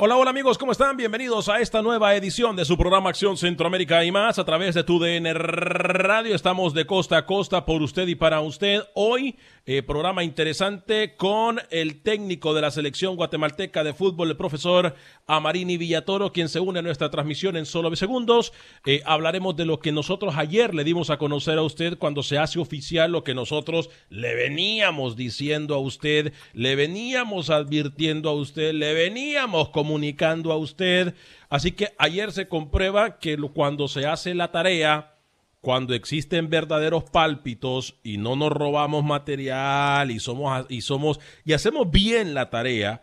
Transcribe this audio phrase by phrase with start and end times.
[0.00, 0.96] Hola, hola amigos, ¿cómo están?
[0.96, 4.84] Bienvenidos a esta nueva edición de su programa Acción Centroamérica y más a través de
[4.84, 6.36] tu DN Radio.
[6.36, 8.84] Estamos de costa a costa por usted y para usted.
[8.94, 14.94] Hoy, eh, programa interesante con el técnico de la selección guatemalteca de fútbol, el profesor
[15.26, 18.52] Amarini Villatoro, quien se une a nuestra transmisión en solo segundos.
[18.86, 22.38] Eh, hablaremos de lo que nosotros ayer le dimos a conocer a usted cuando se
[22.38, 28.72] hace oficial lo que nosotros le veníamos diciendo a usted, le veníamos advirtiendo a usted,
[28.74, 31.14] le veníamos comunicando a usted.
[31.48, 35.14] Así que ayer se comprueba que cuando se hace la tarea,
[35.62, 42.50] cuando existen verdaderos pálpitos y no nos robamos material y somos y hacemos bien la
[42.50, 43.02] tarea,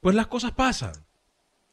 [0.00, 0.94] pues las cosas pasan.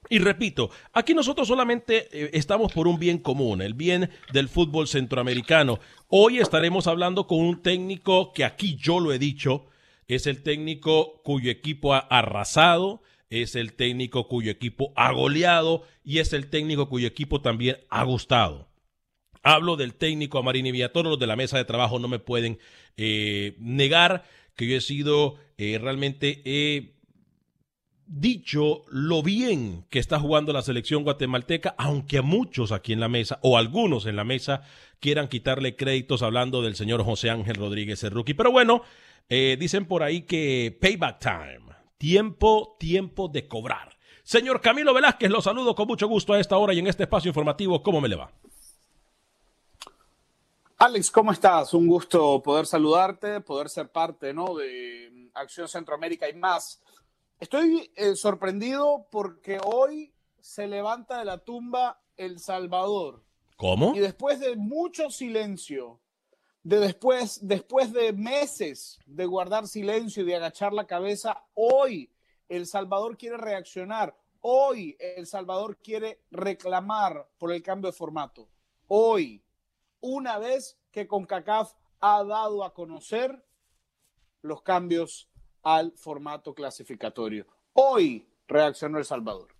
[0.09, 4.90] Y repito, aquí nosotros solamente eh, estamos por un bien común, el bien del fútbol
[4.90, 5.80] centroamericano.
[6.09, 9.68] Hoy estaremos hablando con un técnico que aquí yo lo he dicho,
[10.08, 16.19] es el técnico cuyo equipo ha arrasado, es el técnico cuyo equipo ha goleado y
[16.19, 18.68] es el técnico cuyo equipo también ha gustado.
[19.42, 22.59] Hablo del técnico Amarini Villatoro, los de la mesa de trabajo no me pueden
[22.97, 24.25] eh, negar
[24.56, 26.94] que yo he sido eh, realmente he
[28.06, 33.08] dicho lo bien que está jugando la selección guatemalteca, aunque a muchos aquí en la
[33.08, 34.64] mesa, o algunos en la mesa,
[35.00, 38.34] quieran quitarle créditos hablando del señor José Ángel Rodríguez el rookie.
[38.34, 38.81] Pero bueno,
[39.30, 41.71] eh, dicen por ahí que payback time,
[42.02, 43.96] tiempo, tiempo de cobrar.
[44.24, 47.30] Señor Camilo Velázquez, lo saludo con mucho gusto a esta hora y en este espacio
[47.30, 47.84] informativo.
[47.84, 48.32] ¿Cómo me le va?
[50.80, 51.76] Alex, ¿cómo estás?
[51.76, 54.56] Un gusto poder saludarte, poder ser parte ¿no?
[54.56, 56.82] de Acción Centroamérica y más.
[57.40, 63.24] Estoy eh, sorprendido porque hoy se levanta de la tumba El Salvador.
[63.58, 63.94] ¿Cómo?
[63.96, 66.00] Y después de mucho silencio,
[66.64, 72.12] de después, después de meses de guardar silencio y de agachar la cabeza, hoy
[72.50, 74.16] El Salvador quiere reaccionar.
[74.42, 78.48] Hoy El Salvador quiere reclamar por el cambio de formato.
[78.88, 79.44] Hoy,
[80.00, 83.44] una vez que CONCACAF ha dado a conocer
[84.42, 85.30] los cambios
[85.64, 87.46] al formato clasificatorio.
[87.74, 89.56] Hoy reaccionó El Salvador.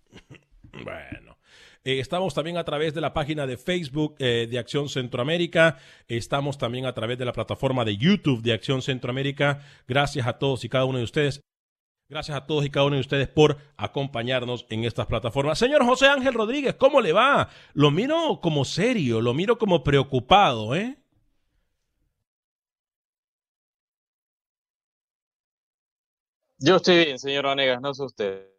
[0.84, 1.36] Bueno.
[1.84, 5.78] Eh, estamos también a través de la página de Facebook eh, de Acción Centroamérica.
[6.06, 9.60] Estamos también a través de la plataforma de YouTube de Acción Centroamérica.
[9.88, 11.40] Gracias a todos y cada uno de ustedes.
[12.08, 15.58] Gracias a todos y cada uno de ustedes por acompañarnos en estas plataformas.
[15.58, 17.48] Señor José Ángel Rodríguez, ¿cómo le va?
[17.72, 20.98] Lo miro como serio, lo miro como preocupado, ¿eh?
[26.58, 28.51] Yo estoy bien, señor Vanegas, no sé usted.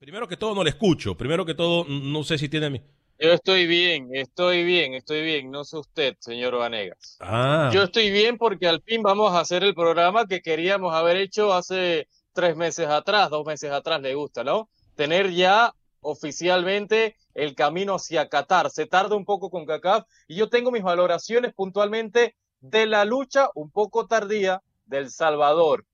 [0.00, 2.80] Primero que todo no le escucho, primero que todo no sé si tiene mi...
[3.18, 7.18] Yo estoy bien, estoy bien, estoy bien, no sé usted, señor Vanegas.
[7.20, 7.70] Ah.
[7.70, 11.52] Yo estoy bien porque al fin vamos a hacer el programa que queríamos haber hecho
[11.52, 14.70] hace tres meses atrás, dos meses atrás, le gusta, ¿no?
[14.94, 18.70] Tener ya oficialmente el camino hacia Qatar.
[18.70, 23.50] Se tarda un poco con CACAF y yo tengo mis valoraciones puntualmente de la lucha
[23.54, 25.84] un poco tardía del Salvador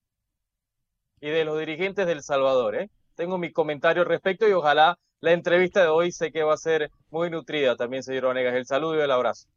[1.20, 2.76] y de los dirigentes del Salvador.
[2.76, 2.91] ¿eh?
[3.17, 6.59] Tengo mi comentario al respecto y ojalá la entrevista de hoy sé que va a
[6.59, 8.55] ser muy nutrida también, señor Vanegas.
[8.55, 9.49] El saludo y el abrazo.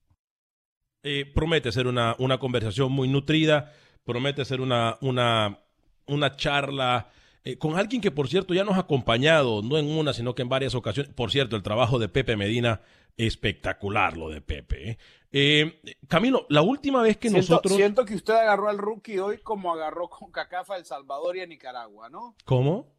[1.04, 3.72] Eh, promete ser una, una conversación muy nutrida,
[4.04, 5.60] promete ser una, una,
[6.08, 7.10] una charla
[7.44, 10.42] eh, con alguien que, por cierto, ya nos ha acompañado, no en una, sino que
[10.42, 11.14] en varias ocasiones.
[11.14, 12.82] Por cierto, el trabajo de Pepe Medina,
[13.18, 14.92] espectacular lo de Pepe.
[14.92, 14.98] ¿eh?
[15.32, 17.76] Eh, Camilo, la última vez que nosotros.
[17.76, 21.46] Siento que usted agarró al rookie hoy como agarró con Cacafa El Salvador y a
[21.46, 22.36] Nicaragua, ¿no?
[22.46, 22.96] ¿Cómo?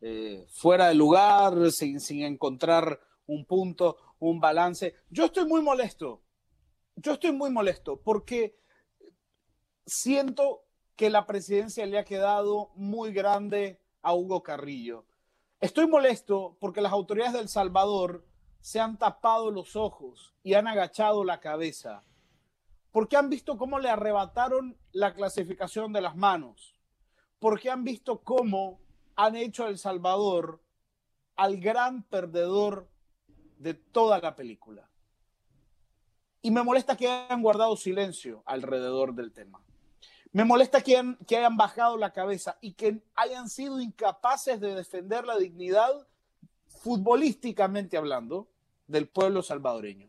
[0.48, 4.94] fuera de lugar, sin, sin encontrar un punto, un balance.
[5.10, 6.22] Yo estoy muy molesto.
[6.96, 8.56] Yo estoy muy molesto porque
[9.86, 10.64] siento
[10.96, 15.04] que la presidencia le ha quedado muy grande a Hugo Carrillo.
[15.60, 18.24] Estoy molesto porque las autoridades del Salvador
[18.60, 22.02] se han tapado los ojos y han agachado la cabeza,
[22.92, 26.74] porque han visto cómo le arrebataron la clasificación de las manos,
[27.38, 28.80] porque han visto cómo
[29.16, 30.60] han hecho a El Salvador
[31.36, 32.88] al gran perdedor
[33.58, 34.88] de toda la película.
[36.42, 39.62] Y me molesta que hayan guardado silencio alrededor del tema.
[40.32, 45.36] Me molesta que, hayan bajado la cabeza y que hayan sido incapaces de defender la
[45.36, 46.06] dignidad,
[46.68, 48.48] futbolísticamente hablando,
[48.86, 50.08] del pueblo salvadoreño.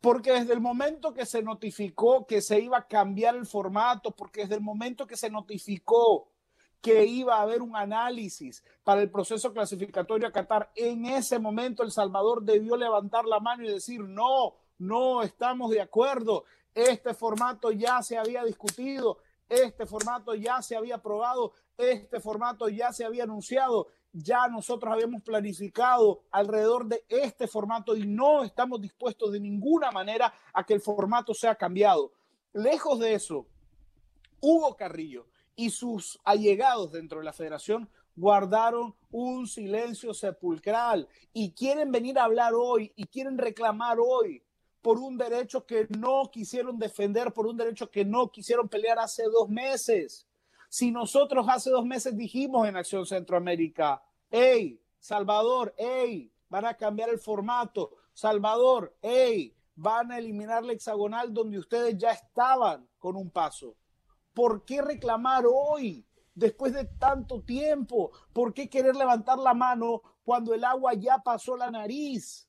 [0.00, 4.42] Porque desde el momento que se notificó que se iba a cambiar el formato, porque
[4.42, 6.28] desde el momento que se notificó
[6.80, 11.82] que iba a haber un análisis para el proceso clasificatorio a Qatar, en ese momento
[11.82, 17.70] El Salvador debió levantar la mano y decir, no, no estamos de acuerdo, este formato
[17.70, 23.24] ya se había discutido, este formato ya se había aprobado, este formato ya se había
[23.24, 29.90] anunciado, ya nosotros habíamos planificado alrededor de este formato y no estamos dispuestos de ninguna
[29.90, 32.12] manera a que el formato sea cambiado.
[32.52, 33.46] Lejos de eso,
[34.40, 35.26] Hugo Carrillo
[35.56, 42.24] y sus allegados dentro de la federación guardaron un silencio sepulcral y quieren venir a
[42.24, 44.42] hablar hoy y quieren reclamar hoy
[44.82, 49.22] por un derecho que no quisieron defender, por un derecho que no quisieron pelear hace
[49.24, 50.26] dos meses.
[50.68, 57.10] Si nosotros hace dos meses dijimos en Acción Centroamérica, hey, Salvador, hey, van a cambiar
[57.10, 63.30] el formato, Salvador, hey, van a eliminar la hexagonal donde ustedes ya estaban con un
[63.30, 63.76] paso.
[64.34, 68.10] ¿Por qué reclamar hoy, después de tanto tiempo?
[68.32, 72.48] ¿Por qué querer levantar la mano cuando el agua ya pasó la nariz?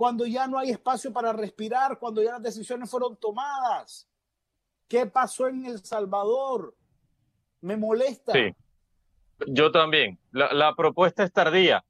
[0.00, 4.08] Cuando ya no hay espacio para respirar, cuando ya las decisiones fueron tomadas.
[4.88, 6.74] ¿Qué pasó en El Salvador?
[7.60, 8.32] Me molesta.
[8.32, 8.54] Sí,
[9.48, 10.18] yo también.
[10.30, 11.84] La, propuesta es tardía.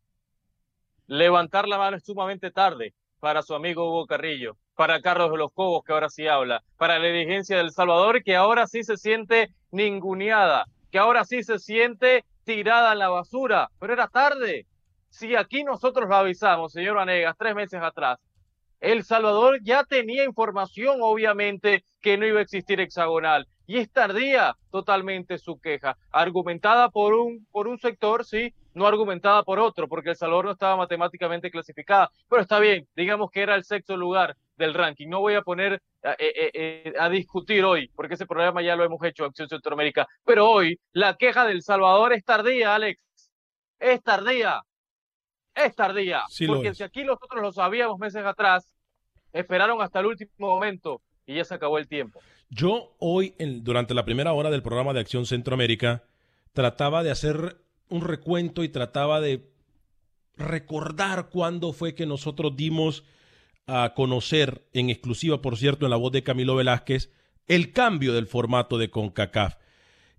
[1.06, 5.52] Levantar la mano es sumamente tarde para su amigo Hugo Carrillo, para Carlos de los
[5.52, 9.54] Cobos, que ahora sí habla, para la dirigencia del Salvador, que ahora sí se siente
[9.70, 14.66] ninguneada, que ahora sí se siente tirada en la basura, pero era tarde
[15.10, 18.18] si aquí nosotros lo avisamos, señor Anegas, tres meses atrás,
[18.80, 23.46] El Salvador ya tenía información, obviamente, que no iba a existir hexagonal.
[23.66, 29.42] Y es tardía totalmente su queja, argumentada por un, por un sector, sí, no argumentada
[29.42, 32.10] por otro, porque El Salvador no estaba matemáticamente clasificada.
[32.28, 35.08] Pero está bien, digamos que era el sexto lugar del ranking.
[35.08, 38.76] No voy a poner a, eh, eh, eh, a discutir hoy, porque ese programa ya
[38.76, 40.06] lo hemos hecho, Acción Centroamérica.
[40.24, 43.00] Pero hoy, la queja del Salvador es tardía, Alex.
[43.78, 44.62] Es tardía
[45.54, 46.22] es tardía.
[46.46, 48.72] porque si aquí nosotros lo sabíamos meses atrás,
[49.32, 52.20] esperaron hasta el último momento y ya se acabó el tiempo.
[52.48, 56.02] Yo hoy, durante la primera hora del programa de Acción Centroamérica,
[56.52, 57.56] trataba de hacer
[57.88, 59.48] un recuento y trataba de
[60.36, 63.04] recordar cuándo fue que nosotros dimos
[63.66, 67.12] a conocer, en exclusiva, por cierto, en la voz de Camilo Velázquez,
[67.46, 69.56] el cambio del formato de CONCACAF.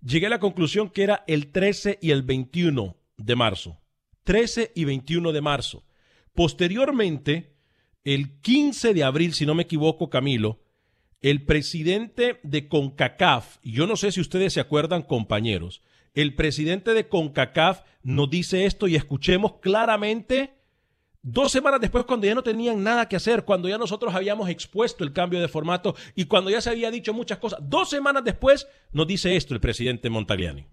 [0.02, 3.81] Llegué a la conclusión que era el 13 y el 21 de marzo.
[4.24, 5.84] 13 y 21 de marzo.
[6.34, 7.54] Posteriormente,
[8.04, 10.60] el 15 de abril, si no me equivoco, Camilo,
[11.20, 15.82] el presidente de CONCACAF, yo no sé si ustedes se acuerdan, compañeros,
[16.14, 20.62] el presidente de CONCACAF nos dice esto y escuchemos claramente
[21.24, 25.04] Dos semanas después, cuando ya no tenían nada que hacer, cuando ya nosotros habíamos expuesto
[25.04, 28.66] el cambio de formato y cuando ya se había dicho muchas cosas, dos semanas después
[28.90, 30.66] nos dice esto el presidente Montagliani.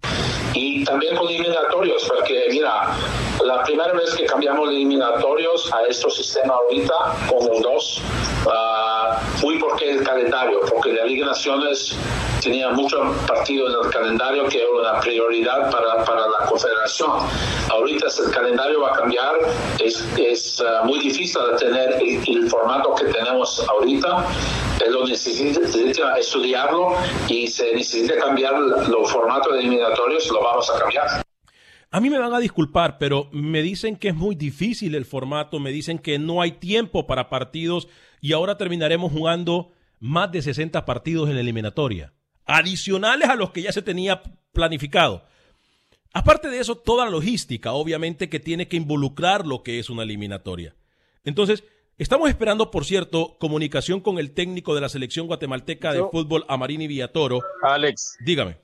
[0.53, 2.95] Y también con eliminatorios, porque mira,
[3.43, 6.95] la primera vez que cambiamos eliminatorios a este sistema ahorita,
[7.29, 8.01] como dos,
[8.45, 8.88] uh,
[9.37, 11.95] fui porque el calendario, porque la Liga Naciones
[12.41, 17.11] tenía muchos partidos en el calendario que era una prioridad para, para la confederación.
[17.69, 19.35] Ahorita el calendario va a cambiar,
[19.79, 24.25] es, es uh, muy difícil de tener el, formato que tenemos ahorita,
[24.85, 26.95] él lo necesita, estudiarlo
[27.27, 31.07] y se necesita cambiar los formatos de eliminatorios, lo vamos a cambiar.
[31.91, 35.59] A mí me van a disculpar, pero me dicen que es muy difícil el formato,
[35.59, 37.87] me dicen que no hay tiempo para partidos
[38.21, 42.13] y ahora terminaremos jugando más de 60 partidos en la eliminatoria,
[42.45, 44.21] adicionales a los que ya se tenía
[44.51, 45.23] planificado.
[46.13, 50.03] Aparte de eso, toda la logística, obviamente, que tiene que involucrar lo que es una
[50.03, 50.75] eliminatoria.
[51.23, 51.63] Entonces,
[51.97, 56.87] estamos esperando, por cierto, comunicación con el técnico de la selección guatemalteca de fútbol, Amarini
[56.87, 57.41] Villatoro.
[57.61, 58.17] Alex.
[58.25, 58.57] Dígame.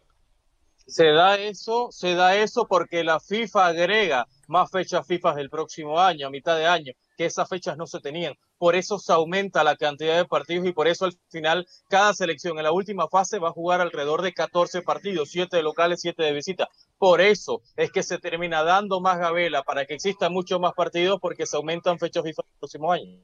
[0.88, 6.00] Se da eso, se da eso porque la FIFA agrega más fechas FIFA del próximo
[6.00, 8.36] año, a mitad de año, que esas fechas no se tenían.
[8.58, 12.58] Por eso se aumenta la cantidad de partidos y por eso al final cada selección
[12.58, 16.22] en la última fase va a jugar alrededor de 14 partidos, 7 de locales, 7
[16.22, 16.70] de visita.
[16.98, 21.20] Por eso es que se termina dando más gabela para que existan muchos más partidos
[21.20, 23.20] porque se aumentan fechas FIFA el próximo año.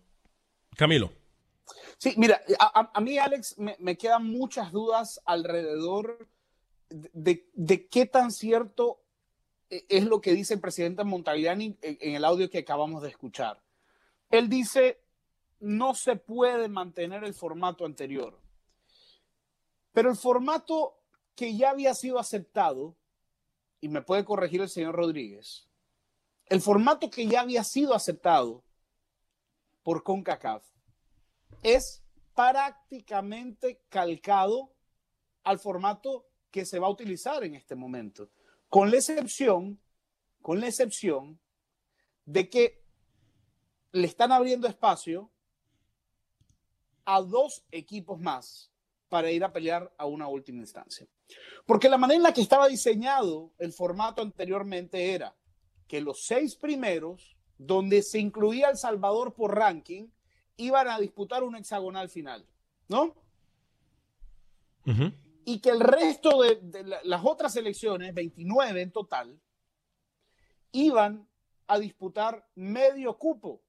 [0.75, 1.11] Camilo.
[1.97, 6.27] Sí, mira, a, mí, Alex, me, quedan muchas dudas alrededor
[6.89, 9.01] de, de, qué tan cierto
[9.69, 13.61] e, es lo que dice el presidente Montagliani en el audio que acabamos de escuchar.
[14.31, 15.01] Él dice,
[15.59, 18.41] no se puede mantener el formato anterior.
[19.93, 20.97] Pero el formato
[21.35, 22.97] que ya había sido aceptado,
[23.81, 25.67] y me puede corregir el señor Rodríguez,
[26.47, 28.63] el formato que ya había sido aceptado
[29.83, 30.63] por CONCACAF
[31.63, 32.03] es
[32.35, 34.73] prácticamente calcado
[35.43, 38.29] al formato que se va a utilizar en este momento,
[38.69, 39.81] con la excepción,
[40.41, 41.39] con la excepción
[42.25, 42.80] de que
[43.91, 45.29] le están abriendo espacio
[47.05, 48.71] a dos equipos más
[49.09, 51.07] para ir a pelear a una última instancia.
[51.65, 55.35] Porque la manera en la que estaba diseñado el formato anteriormente era
[55.87, 60.07] que los seis primeros, donde se incluía El Salvador por ranking,
[60.55, 62.45] iban a disputar un hexagonal final,
[62.87, 63.15] ¿no?
[65.45, 69.39] Y que el resto de, de las otras selecciones, 29 en total,
[70.71, 71.27] iban
[71.67, 73.61] a disputar medio cupo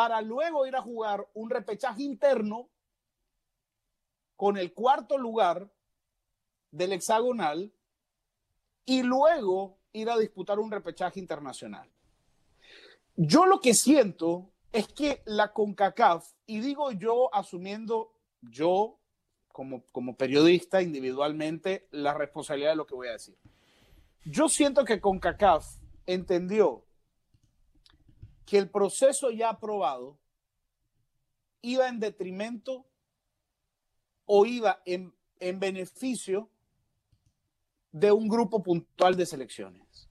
[0.00, 2.70] para luego ir a jugar un repechaje interno
[4.34, 5.70] con el cuarto lugar
[6.70, 7.70] del hexagonal
[8.86, 11.86] y luego ir a disputar un repechaje internacional.
[13.14, 18.98] Yo lo que siento es que la CONCACAF, y digo yo asumiendo yo
[19.52, 23.36] como, como periodista individualmente la responsabilidad de lo que voy a decir.
[24.24, 25.76] Yo siento que CONCACAF
[26.06, 26.86] entendió
[28.50, 30.18] que el proceso ya aprobado
[31.62, 32.84] iba en detrimento
[34.24, 36.50] o iba en, en beneficio
[37.92, 40.10] de un grupo puntual de selecciones.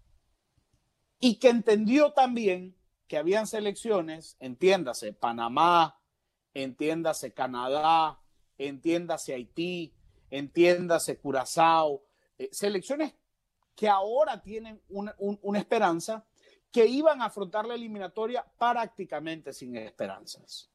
[1.19, 2.77] Y que entendió también
[3.08, 6.00] que habían selecciones, entiéndase, Panamá,
[6.53, 8.22] entiéndase Canadá,
[8.58, 9.93] entiéndase Haití,
[10.29, 12.05] entiéndase Curazao,
[12.38, 13.15] eh, selecciones
[13.75, 16.25] que ahora tienen una, una esperanza
[16.72, 20.70] que iban a afrontar la eliminatoria prácticamente sin esperanzas.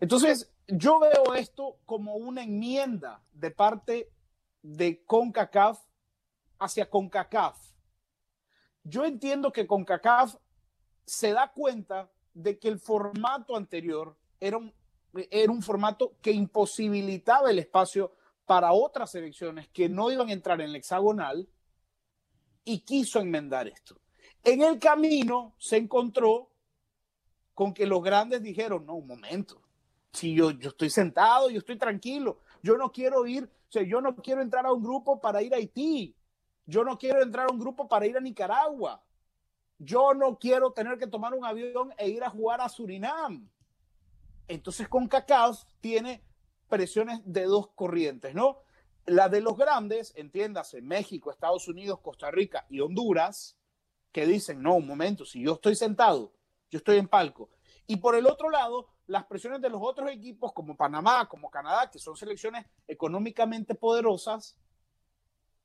[0.00, 4.10] Entonces, yo veo esto como una enmienda de parte
[4.62, 5.80] de CONCACAF
[6.58, 7.58] hacia CONCACAF.
[8.84, 10.36] Yo entiendo que CONCACAF
[11.04, 18.12] se da cuenta de que el formato anterior era un, formato que imposibilitaba el espacio
[18.46, 21.48] para otras selecciones que no iban a entrar en el hexagonal
[22.64, 24.00] y quiso enmendar esto.
[24.44, 26.50] En el camino se encontró
[27.54, 29.60] con que los grandes dijeron, no, un momento,
[30.12, 34.00] si yo, yo estoy sentado, yo estoy tranquilo, yo no quiero ir, o sea, yo
[34.00, 36.16] no quiero entrar a un grupo para ir a Haití,
[36.66, 39.02] yo no quiero entrar a un grupo para ir a Nicaragua,
[39.78, 43.48] yo no quiero tener que tomar un avión e ir a jugar a Surinam.
[44.48, 46.22] Entonces con CACAF tiene
[46.68, 48.58] presiones de dos corrientes, ¿no?
[49.06, 53.56] La de los grandes, entiéndase, México, Estados Unidos, Costa Rica y Honduras,
[54.12, 56.32] que dicen, no, un momento, si yo estoy sentado,
[56.70, 57.50] yo estoy en palco.
[57.86, 61.90] Y por el otro lado, las presiones de los otros equipos como Panamá, como Canadá,
[61.90, 64.56] que son selecciones económicamente poderosas,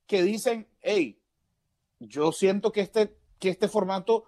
[0.05, 1.21] que dicen, hey,
[1.99, 4.25] yo siento que este, que este formato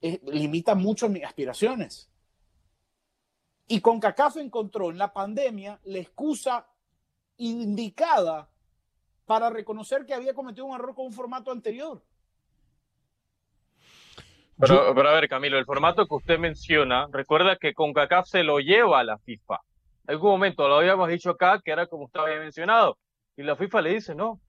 [0.00, 2.10] eh, limita mucho mis aspiraciones.
[3.66, 6.66] Y con CACAF encontró en la pandemia la excusa
[7.36, 8.50] indicada
[9.24, 12.04] para reconocer que había cometido un error con un formato anterior.
[14.58, 18.60] Pero, pero, a ver, Camilo, el formato que usted menciona, recuerda que CONCACAF se lo
[18.60, 19.60] lleva a la FIFA.
[20.06, 22.96] En algún momento lo habíamos dicho acá, que era como usted había mencionado,
[23.36, 24.40] y la FIFA le dice, no.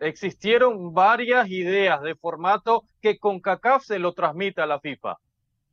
[0.00, 5.16] Existieron varias ideas de formato que CONCACAF se lo transmite a la FIFA,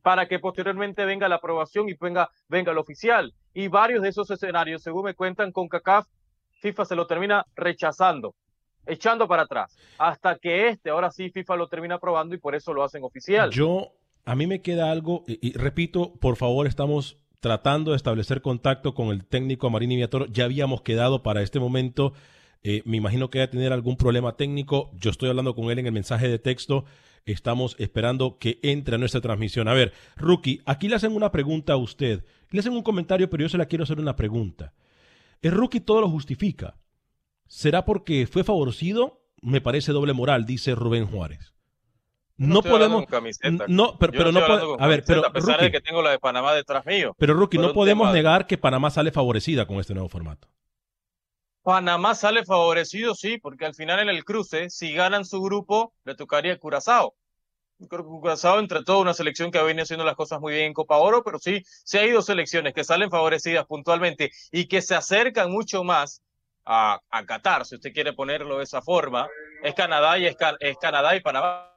[0.04, 3.34] para que posteriormente venga la aprobación y venga, venga el oficial.
[3.54, 6.06] Y varios de esos escenarios, según me cuentan, CONCACAF,
[6.62, 8.36] FIFA se lo termina rechazando
[8.90, 12.74] echando para atrás, hasta que este, ahora sí, FIFA lo termina aprobando y por eso
[12.74, 13.52] lo hacen oficial.
[13.52, 13.94] Yo,
[14.26, 19.08] a mí me queda algo, y, repito, por favor, estamos tratando de establecer contacto con
[19.10, 20.26] el técnico Marini Viatoro.
[20.26, 22.14] Ya habíamos quedado para este momento
[22.62, 24.92] Eh, me imagino que va a tener algún problema técnico.
[24.94, 26.86] Yo estoy hablando con él en el mensaje de texto.
[27.26, 29.68] Estamos esperando que entre a nuestra transmisión.
[29.68, 32.26] A ver, Rookie, aquí le hacen una pregunta a usted.
[32.50, 34.74] Le hacen un comentario, pero yo se la quiero hacer una pregunta.
[35.42, 36.76] El Rookie todo lo justifica.
[37.50, 39.24] ¿Será porque fue favorecido?
[39.42, 41.56] Me parece doble moral, dice Rubén Juárez.
[42.38, 43.06] No, podemos.
[43.68, 44.78] No, pero, pero no podemos.
[44.80, 45.26] A ver, pero.
[45.26, 47.16] A pesar de que tengo la de Panamá detrás mío.
[47.18, 50.48] Pero, Rookie, no podemos negar que Panamá sale favorecida con este nuevo formato.
[51.64, 56.16] Panamá sale favorecido, sí, porque al final en el cruce, si ganan su grupo, le
[56.16, 57.16] tocaría Curazao.
[57.90, 60.68] Creo que Curazao, entre todo, una selección que ha venido haciendo las cosas muy bien
[60.68, 64.82] en Copa Oro, pero sí, sí hay dos selecciones que salen favorecidas puntualmente y que
[64.82, 66.22] se acercan mucho más
[66.66, 69.28] a, a Qatar, si usted quiere ponerlo de esa forma.
[69.64, 71.74] Es Canadá y es, es Canadá y Panamá.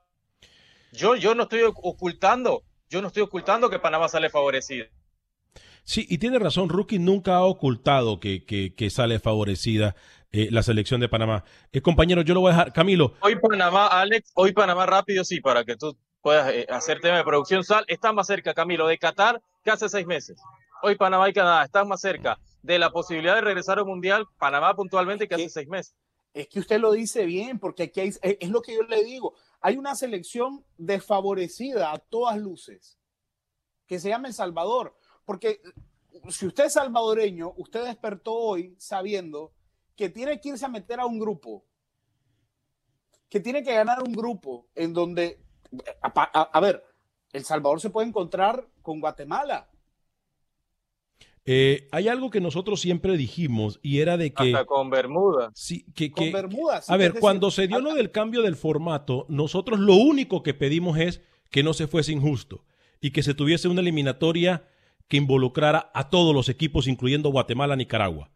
[0.93, 4.87] Yo, yo no estoy ocultando, yo no estoy ocultando que Panamá sale favorecido.
[5.85, 9.97] Sí, y tiene razón, Rookie nunca ha ocultado que, que, sale favorecida
[10.31, 11.45] eh, la selección de Panamá.
[11.73, 12.73] Eh, compañero, yo lo voy a dejar.
[12.73, 13.15] Camilo.
[13.21, 17.25] Hoy Panamá, Alex, hoy Panamá rápido, sí, para que tú puedas eh, hacer tema de
[17.25, 17.65] producción.
[17.65, 20.41] Sal, está más cerca, Camilo, de Qatar que hace seis meses.
[20.83, 24.75] Hoy Panamá y Canadá están más cerca de la posibilidad de regresar al Mundial, Panamá
[24.75, 25.95] puntualmente, que hace seis meses.
[26.33, 29.35] Es que usted lo dice bien, porque aquí es lo que yo le digo.
[29.61, 32.99] Hay una selección desfavorecida a todas luces,
[33.87, 34.97] que se llama El Salvador.
[35.25, 35.61] Porque
[36.31, 39.52] si usted es salvadoreño, usted despertó hoy sabiendo
[39.97, 41.64] que tiene que irse a meter a un grupo,
[43.28, 45.42] que tiene que ganar un grupo en donde,
[46.02, 46.85] a, ver,
[47.33, 49.69] El Salvador se puede encontrar con Guatemala.
[51.44, 54.54] Eh, hay algo que nosotros siempre dijimos y era de que...
[54.54, 55.50] Hasta con Bermuda.
[55.54, 56.82] Sí, que, con Bermuda.
[56.87, 60.99] a ver, cuando se dio lo del cambio del formato, nosotros lo único que pedimos
[60.99, 61.20] es
[61.50, 62.64] que no se fuese injusto
[63.00, 64.64] y que se tuviese una eliminatoria
[65.08, 68.30] que involucrara a todos los equipos, incluyendo Guatemala, Nicaragua.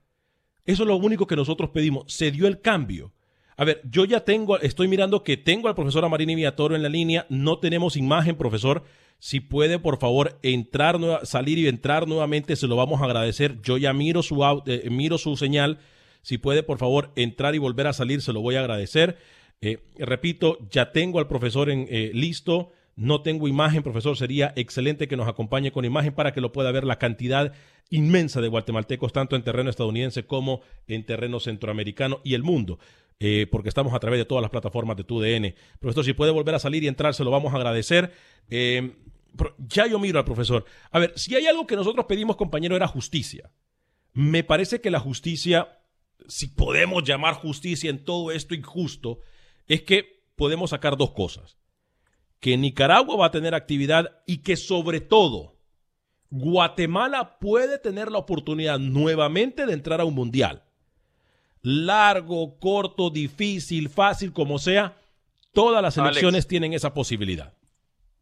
[0.65, 2.13] Eso es lo único que nosotros pedimos.
[2.13, 3.13] Se dio el cambio.
[3.57, 6.89] A ver, yo ya tengo, estoy mirando que tengo al profesor Amarini Viatoro en la
[6.89, 7.27] línea.
[7.31, 8.85] No tenemos imagen, profesor.
[9.19, 13.61] Si puede, por favor, entrar, salir y entrar nuevamente, se lo vamos a agradecer.
[13.63, 15.79] Yo ya miro su, eh, miro su señal.
[16.23, 19.17] Si puede, por favor, entrar y volver a salir, se lo voy a agradecer.
[19.61, 22.73] Eh, repito, ya tengo al profesor en, eh, listo.
[22.95, 24.17] No tengo imagen, profesor.
[24.17, 27.53] Sería excelente que nos acompañe con imagen para que lo pueda ver la cantidad
[27.91, 32.79] inmensa de guatemaltecos, tanto en terreno estadounidense como en terreno centroamericano y el mundo.
[33.19, 35.55] Eh, porque estamos a través de todas las plataformas de TUDN.
[35.81, 38.13] Profesor, si puede volver a salir y entrar, se lo vamos a agradecer.
[38.51, 38.95] Eh,
[39.59, 40.65] ya yo miro al profesor.
[40.91, 43.51] A ver, si hay algo que nosotros pedimos, compañero, era justicia.
[44.13, 45.79] Me parece que la justicia,
[46.29, 49.21] si podemos llamar justicia en todo esto injusto,
[49.67, 51.57] es que podemos sacar dos cosas
[52.41, 55.57] que Nicaragua va a tener actividad y que sobre todo
[56.31, 60.65] Guatemala puede tener la oportunidad nuevamente de entrar a un mundial.
[61.69, 64.95] Largo, corto, difícil, fácil, como sea,
[65.53, 67.55] todas las elecciones tienen esa posibilidad.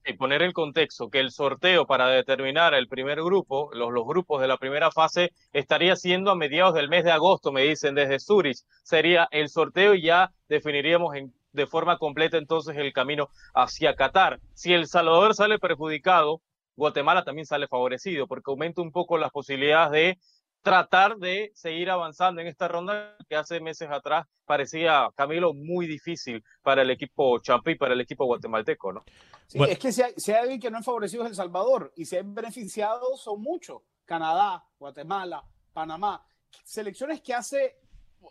[0.07, 4.41] Y poner el contexto que el sorteo para determinar el primer grupo, los, los grupos
[4.41, 8.19] de la primera fase, estaría siendo a mediados del mes de agosto, me dicen desde
[8.19, 8.61] Zurich.
[8.83, 14.41] Sería el sorteo y ya definiríamos en de forma completa entonces el camino hacia Qatar.
[14.55, 16.41] Si El Salvador sale perjudicado,
[16.77, 20.19] Guatemala también sale favorecido porque aumenta un poco las posibilidades de
[20.65, 26.43] tratar de seguir avanzando en esta ronda que hace meses atrás parecía, Camilo, muy difícil
[26.63, 29.05] para el equipo Champí, para el equipo guatemalteco, ¿no?
[29.47, 31.93] Sí, es que si hay, si hay, alguien que no es favorecido es El Salvador
[31.97, 33.83] y si hay beneficiados son muchos.
[34.07, 36.27] Canadá, Guatemala, Panamá.
[36.65, 37.77] Selecciones que hace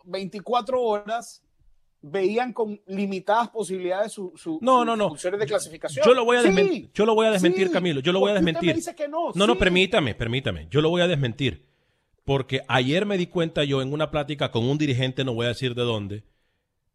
[0.05, 1.43] 24 horas
[2.01, 5.09] veían con limitadas posibilidades su, su, no, no, no.
[5.09, 6.03] funciones de clasificación.
[6.03, 7.99] Yo lo voy a, desmentir, yo lo voy a desmentir, Camilo.
[7.99, 8.75] Yo lo voy a desmentir.
[9.07, 10.67] no, no, no, permítame, permítame.
[10.71, 11.72] Yo lo voy a desmentir.
[12.25, 15.49] Porque ayer me di cuenta yo en una plática con un dirigente, no voy a
[15.49, 16.23] decir de dónde,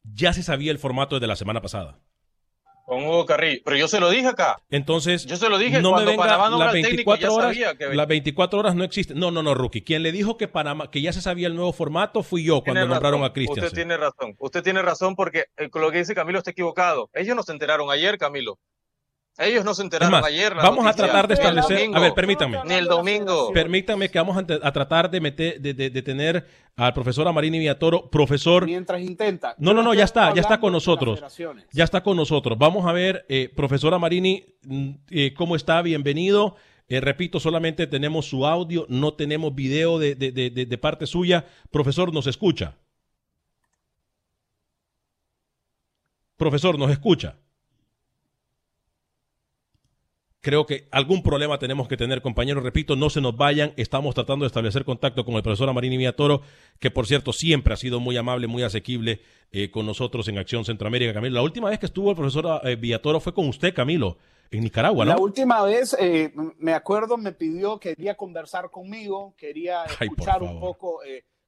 [0.03, 2.01] ya se sabía el formato desde la semana pasada.
[2.89, 3.61] Con Hugo Carrillo.
[3.67, 4.63] Pero yo se lo dije acá.
[4.71, 7.57] Entonces, yo se lo dije no me venga, las 24 horas,
[7.93, 9.19] las 24 horas no existen.
[9.19, 9.83] No, no, no, Rookie.
[9.83, 12.87] Quien le dijo que Panamá, que ya se sabía el nuevo formato fui yo cuando
[12.87, 13.63] nombraron a Cristian.
[13.63, 14.35] Usted tiene razón.
[14.39, 17.11] Usted tiene razón porque eh, lo que dice Camilo está equivocado.
[17.13, 18.59] Ellos no se enteraron ayer, Camilo.
[19.39, 20.53] Ellos no se enteraron ayer.
[20.55, 21.91] vamos a tratar de establecer.
[21.95, 22.59] a ver, permítame.
[22.65, 23.53] Ni el domingo.
[23.53, 26.45] Permítame que vamos a, tratar de meter, de, de, tener
[26.77, 28.67] al profesor Amarini Villatoro, profesor.
[28.67, 29.55] Mientras intenta.
[29.59, 31.23] No, no, no, ya está, ya está con nosotros.
[31.73, 32.59] Ya está con nosotros.
[32.59, 35.83] Vamos a ver, eh, profesor Amarini, mm, eh, ¿cómo está?
[35.83, 36.57] Bienvenido.
[36.89, 41.47] Eh, repito, solamente tenemos su audio, no tenemos video de, de parte suya.
[41.71, 42.77] Profesor, ¿nos escucha?
[46.37, 47.37] Profesor, ¿nos escucha?
[50.41, 52.63] Creo que algún problema tenemos que tener, compañeros.
[52.63, 53.73] Repito, no se nos vayan.
[53.77, 56.43] Estamos tratando de establecer contacto con el profesor Amarini Villatoro,
[56.79, 59.21] que por cierto siempre ha sido muy amable, muy asequible
[59.51, 61.37] eh, con nosotros en Acción Centroamérica, Camilo.
[61.37, 64.19] La última vez que estuvo el profesor eh, Villatoro fue con usted, Camilo,
[64.51, 65.13] en Nicaragua, ¿no?
[65.13, 71.01] La última vez, eh, me acuerdo, me pidió, quería conversar conmigo, quería escuchar un poco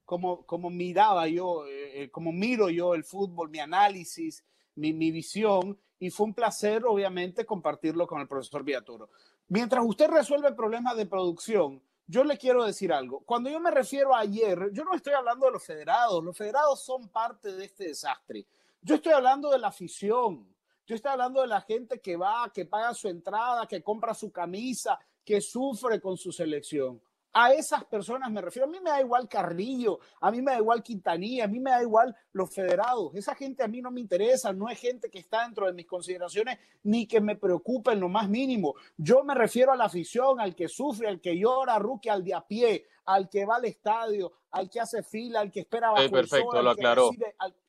[0.05, 1.65] cómo, cómo, miraba yo,
[2.11, 4.45] cómo miro yo el fútbol, mi análisis,
[4.81, 9.11] mi, visión y fue un placer, obviamente, compartirlo con el profesor Villatoro.
[9.49, 13.21] Mientras usted resuelve problemas de producción, yo le quiero decir algo.
[13.21, 16.25] Cuando yo me refiero a ayer, yo no estoy hablando de los federados.
[16.25, 18.47] Los federados son parte de este desastre.
[18.83, 20.47] Yo estoy hablando de la afición.
[20.87, 24.33] Yo estoy hablando de la gente que va, que paga su entrada, que compra su
[24.33, 27.01] camisa, que sufre con su selección.
[27.33, 28.67] A esas personas me refiero.
[28.67, 31.71] A mí me da igual Carrillo, a mí me da igual Quintanilla, a mí me
[31.71, 33.15] da igual los federados.
[33.15, 35.87] Esa gente a mí no me interesa, no es gente que está dentro de mis
[35.87, 38.75] consideraciones ni que me preocupe en lo más mínimo.
[38.97, 42.35] Yo me refiero a la afición, al que sufre, al que llora, Ruki, al de
[42.35, 46.11] a pie, al que va al estadio, al que hace fila, al que espera bajo
[46.11, 47.11] perfecto, el lo aclaró.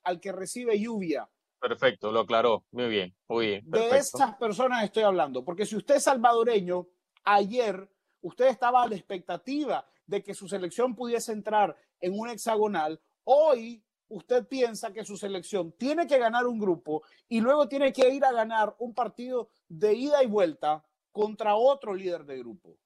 [0.03, 1.29] al, que recibe lluvia.
[1.59, 2.63] Perfecto, lo aclaró.
[2.71, 3.63] Muy bien, muy bien.
[3.69, 6.87] De esas personas estoy hablando, porque si usted es salvadoreño,
[7.23, 7.87] ayer
[8.21, 13.83] usted estaba a la expectativa de que su selección pudiese entrar en un hexagonal, hoy
[14.09, 18.25] usted piensa que su selección tiene que ganar un grupo y luego tiene que ir
[18.25, 22.77] a ganar un partido de ida y vuelta contra otro líder de grupo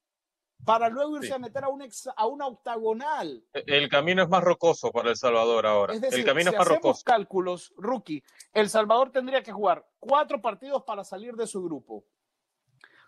[0.63, 3.43] para luego irse a meter a, un a una octagonal.
[3.53, 5.93] E, el camino es más rocoso para El Salvador ahora.
[5.93, 7.03] Es decir, el camino si es más hacemos rocoso.
[7.05, 12.05] cálculos, rookie, El Salvador tendría que jugar cuatro partidos para salir de su grupo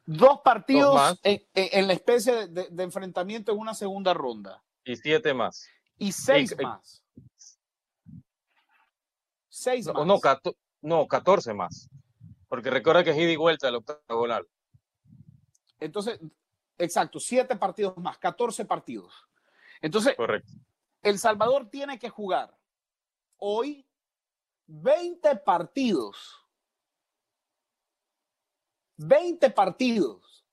[0.08, 4.64] dos partidos en, la especie de, enfrentamiento en una segunda ronda.
[4.84, 5.68] Y siete más.
[5.98, 7.04] Y seis más.
[9.50, 10.08] Seis no, más.
[10.08, 11.90] No, no, 14 más.
[12.48, 14.48] Porque recuerda que es ida y vuelta el octagonal.
[15.80, 16.20] Entonces,
[16.78, 19.14] exacto, siete partidos más, 14 partidos.
[19.82, 20.52] Entonces, Correcto.
[21.04, 22.58] El Salvador tiene que jugar
[23.38, 23.86] hoy
[24.68, 26.47] 20 partidos
[28.98, 30.46] 20 partidos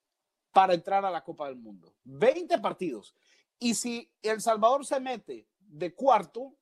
[0.52, 1.94] para entrar a la Copa del Mundo.
[2.04, 3.14] 20 partidos.
[3.58, 6.56] Y si El Salvador se mete de cuarto,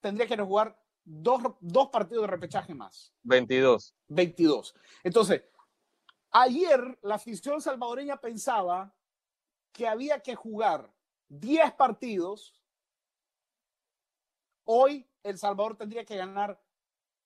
[0.00, 3.12] tendría que jugar dos, dos partidos de repechaje más.
[3.22, 3.94] 22.
[4.08, 4.74] 22.
[5.04, 5.42] Entonces,
[6.30, 8.94] ayer la afición salvadoreña pensaba
[9.72, 10.92] que había que jugar
[11.28, 12.60] 10 partidos.
[14.64, 16.60] Hoy El Salvador tendría que ganar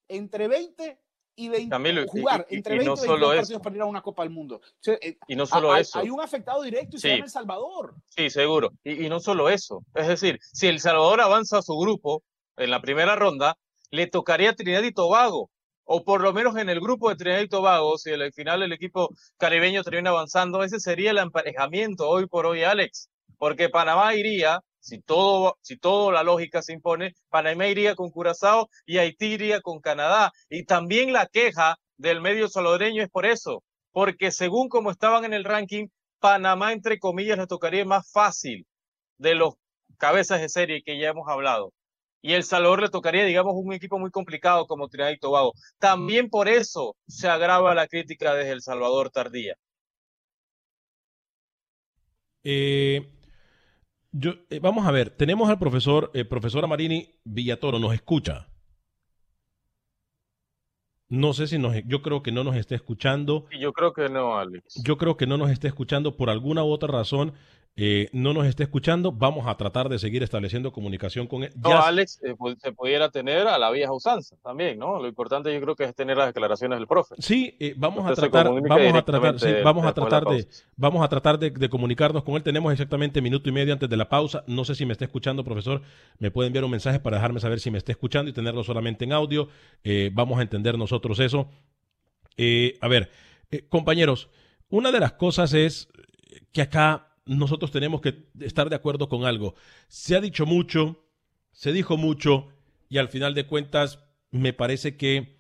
[0.09, 1.01] entre 20
[1.40, 4.61] y 20, jugar entre 20 y, 22 partidos para ir a una Copa del Mundo.
[4.87, 5.98] Eh, y no solo hay, eso.
[5.98, 7.94] Hay un afectado directo y se llama El Salvador.
[8.09, 8.72] Sí, seguro.
[8.85, 9.83] Y, y, no solo eso.
[9.94, 12.22] Es decir, si El Salvador avanza a su grupo
[12.57, 13.57] en la primera ronda,
[13.90, 15.50] le tocaría a Trinidad y Tobago.
[15.85, 18.72] O por lo menos en el grupo de Trinidad y Tobago, si al final el
[18.72, 23.09] equipo caribeño termina avanzando, ese sería el emparejamiento hoy por hoy, Alex.
[23.38, 28.69] Porque Panamá iría si todo, si todo la lógica se impone, Panamá iría con Curazao
[28.87, 30.33] y Haití iría con Canadá.
[30.49, 33.62] Y también la queja del medio salvadoreño es por eso,
[33.93, 35.88] porque según como estaban en el ranking,
[36.19, 38.66] Panamá, entre comillas, le tocaría más fácil
[39.19, 39.55] de los
[39.99, 41.73] cabezas de serie que ya hemos hablado.
[42.23, 45.53] Y El Salvador le tocaría, digamos, un equipo muy complicado como Trinidad y Tobago.
[45.79, 49.57] También por eso se agrava la crítica desde El Salvador tardía.
[52.43, 53.07] Eh,
[54.12, 58.49] yo, eh, vamos a ver, tenemos al profesor, eh, profesor Amarini Villatoro, nos escucha.
[61.09, 63.46] No sé si nos, yo creo que no nos esté escuchando.
[63.59, 64.81] Yo creo que no, Alex.
[64.85, 67.33] Yo creo que no nos esté escuchando por alguna u otra razón.
[67.77, 71.53] Eh, no nos esté escuchando, vamos a tratar de seguir estableciendo comunicación con él.
[71.57, 75.01] No, Alex, eh, pues, se pudiera tener a la vieja usanza también, ¿no?
[75.01, 77.15] Lo importante yo creo que es tener las declaraciones del profe.
[77.19, 81.09] Sí, eh, vamos, a tratar, vamos a tratar, sí, vamos a tratar de, vamos a
[81.09, 82.43] tratar de, comunicarnos con él.
[82.43, 84.45] Tenemos exactamente minuto y medio antes de la pausa.
[84.47, 85.81] No sé si me está escuchando, profesor.
[86.19, 89.05] Me puede enviar un mensaje para dejarme saber si me está escuchando y tenerlo solamente
[89.05, 89.49] en audio.
[90.13, 91.49] vamos a entender nosotros eso.
[92.37, 93.11] a ver,
[93.71, 94.29] compañeros,
[94.69, 95.89] una de las cosas es
[96.53, 99.55] que acá nosotros tenemos que estar de acuerdo con algo.
[99.87, 101.05] Se ha dicho mucho,
[101.53, 102.49] se dijo mucho
[102.88, 104.01] y al final de cuentas
[104.33, 105.38] me parece que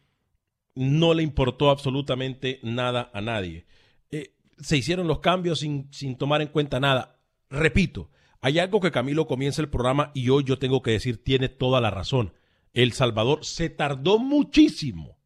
[0.76, 3.66] no le importó absolutamente nada a nadie.
[4.12, 7.18] Eh, se hicieron los cambios sin, sin tomar en cuenta nada.
[7.50, 8.08] Repito,
[8.40, 11.80] hay algo que Camilo comienza el programa y hoy yo tengo que decir tiene toda
[11.80, 12.32] la razón.
[12.72, 15.18] El Salvador se tardó muchísimo,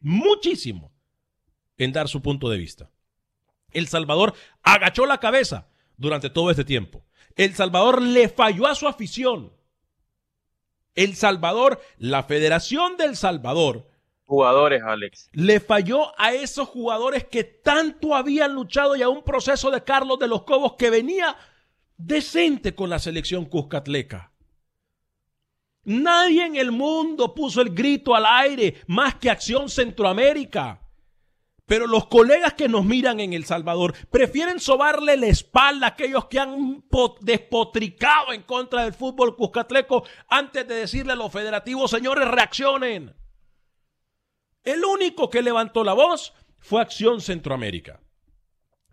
[0.00, 0.92] muchísimo
[1.78, 2.90] en dar su punto de vista.
[3.70, 7.04] El Salvador agachó la cabeza durante todo este tiempo.
[7.36, 9.52] El Salvador le falló a su afición.
[10.94, 13.88] El Salvador, la Federación del Salvador,
[14.24, 15.30] jugadores, Alex.
[15.32, 20.18] Le falló a esos jugadores que tanto habían luchado y a un proceso de Carlos
[20.18, 21.36] de los Cobos que venía
[21.96, 24.32] decente con la selección Cuscatleca.
[25.84, 30.80] Nadie en el mundo puso el grito al aire más que Acción Centroamérica.
[31.66, 36.26] Pero los colegas que nos miran en El Salvador prefieren sobarle la espalda a aquellos
[36.26, 36.84] que han
[37.20, 43.14] despotricado en contra del fútbol cuscatleco antes de decirle a los federativos, señores, reaccionen.
[44.62, 48.00] El único que levantó la voz fue Acción Centroamérica.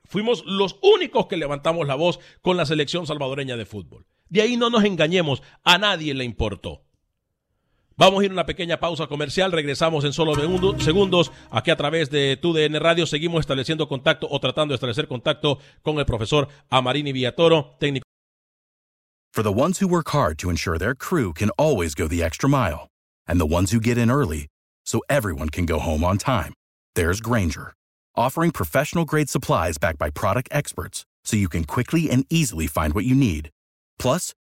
[0.06, 4.06] Fuimos los únicos que levantamos la voz con la selección salvadoreña de fútbol.
[4.28, 6.84] De ahí no nos engañemos, a nadie le importó.
[8.02, 10.34] Vamos a ir a una pequeña pausa comercial, regresamos en solo
[10.80, 11.32] segundos.
[11.52, 16.00] Aquí a través de TUDN Radio seguimos estableciendo contacto o tratando de establecer contacto con
[16.00, 18.02] el profesor Amarini Villatoro, técnico.
[19.32, 22.50] For the ones who work hard to ensure their crew can always go the extra
[22.50, 22.88] mile,
[23.28, 24.48] and the ones who get in early
[24.84, 26.54] so everyone can go home on time,
[26.96, 27.72] there's Granger,
[28.16, 32.96] offering professional grade supplies backed by product experts so you can quickly and easily find
[32.96, 33.52] what you need.
[34.00, 34.34] Plus,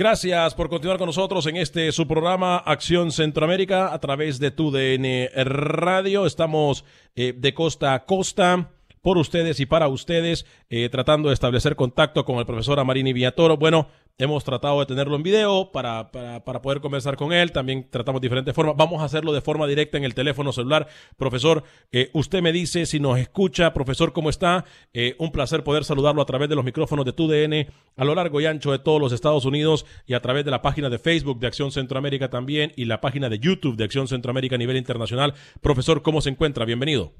[0.00, 4.70] Gracias por continuar con nosotros en este su programa Acción Centroamérica a través de tu
[4.70, 6.24] DN Radio.
[6.24, 6.86] Estamos
[7.16, 8.70] eh, de costa a costa
[9.02, 13.56] por ustedes y para ustedes, eh, tratando de establecer contacto con el profesor Amarini Villatoro.
[13.56, 17.52] Bueno, hemos tratado de tenerlo en video para, para, poder conversar con él.
[17.52, 18.76] También tratamos diferentes formas.
[18.76, 20.88] Vamos a hacerlo de forma directa en el teléfono celular.
[21.16, 23.72] Profesor, eh, usted me dice si nos escucha.
[23.72, 24.64] Profesor, ¿cómo está?
[24.92, 28.40] Eh, un placer poder saludarlo a través de los micrófonos de TUDN a lo largo
[28.40, 31.40] y ancho de todos los Estados Unidos y a través de la página de Facebook
[31.40, 35.34] de Acción Centroamérica también y la página de YouTube de Acción Centroamérica a nivel internacional.
[35.62, 36.64] Profesor, ¿cómo se encuentra?
[36.66, 37.14] Bienvenido.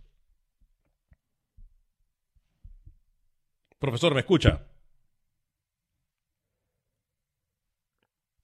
[3.80, 4.66] Profesor, ¿me escucha?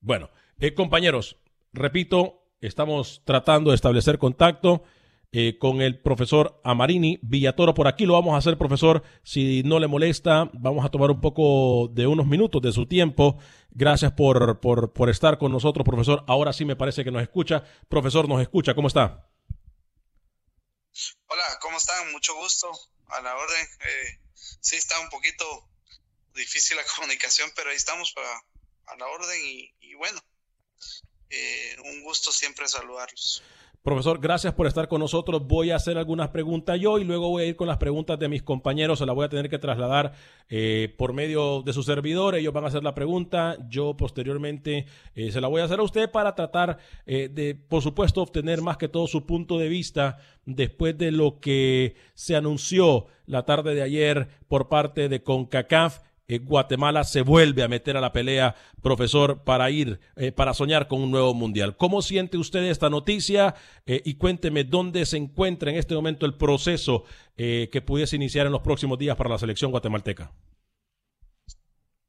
[0.01, 1.37] Bueno, eh, compañeros,
[1.75, 4.83] repito, estamos tratando de establecer contacto
[5.33, 7.75] eh, con el profesor Amarini Villatoro.
[7.75, 9.03] Por aquí lo vamos a hacer, profesor.
[9.25, 13.37] Si no le molesta, vamos a tomar un poco de unos minutos de su tiempo.
[13.71, 16.25] Gracias por, por, por estar con nosotros, profesor.
[16.29, 17.63] Ahora sí me parece que nos escucha.
[17.91, 18.75] Profesor, nos escucha.
[18.75, 19.29] ¿Cómo está?
[21.27, 22.11] Hola, ¿cómo están?
[22.11, 22.69] Mucho gusto.
[23.09, 23.67] A la orden.
[23.81, 24.26] Eh,
[24.61, 25.69] sí está un poquito
[26.35, 28.43] difícil la comunicación, pero ahí estamos para
[28.87, 29.41] a la orden
[29.81, 30.23] y, bueno,
[31.31, 33.43] eh, un gusto siempre saludarlos.
[33.87, 35.47] Profesor, gracias por estar con nosotros.
[35.47, 38.29] Voy a hacer algunas preguntas yo y luego voy a ir con las preguntas de
[38.29, 38.99] mis compañeros.
[38.99, 40.13] Se las voy a tener que trasladar
[40.49, 42.35] eh, por medio de su servidor.
[42.35, 43.57] Ellos van a hacer la pregunta.
[43.69, 48.23] Yo posteriormente eh, se la voy a hacer a usted para tratar de, por supuesto,
[48.23, 53.45] obtener más que todo su punto de vista después de lo que se anunció la
[53.45, 58.13] tarde de ayer por parte de CONCACAF eh, Guatemala se vuelve a meter a la
[58.13, 61.77] pelea, profesor, para ir, eh, para soñar con un nuevo mundial.
[61.77, 63.55] ¿Cómo siente usted esta noticia?
[63.87, 67.05] Eh, y cuénteme dónde se encuentra en este momento el proceso
[67.37, 70.33] que pudiese iniciar en los próximos días para la selección guatemalteca.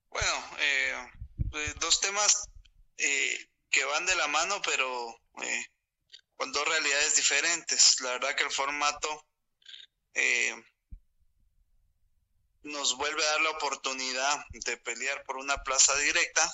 [0.09, 0.33] Bueno,
[1.81, 2.49] dos temas
[2.95, 5.17] que van de la mano, pero
[6.37, 7.99] con dos realidades diferentes.
[7.99, 9.25] La verdad que el formato
[12.67, 16.51] nos vuelve a dar la oportunidad de pelear por una plaza directa,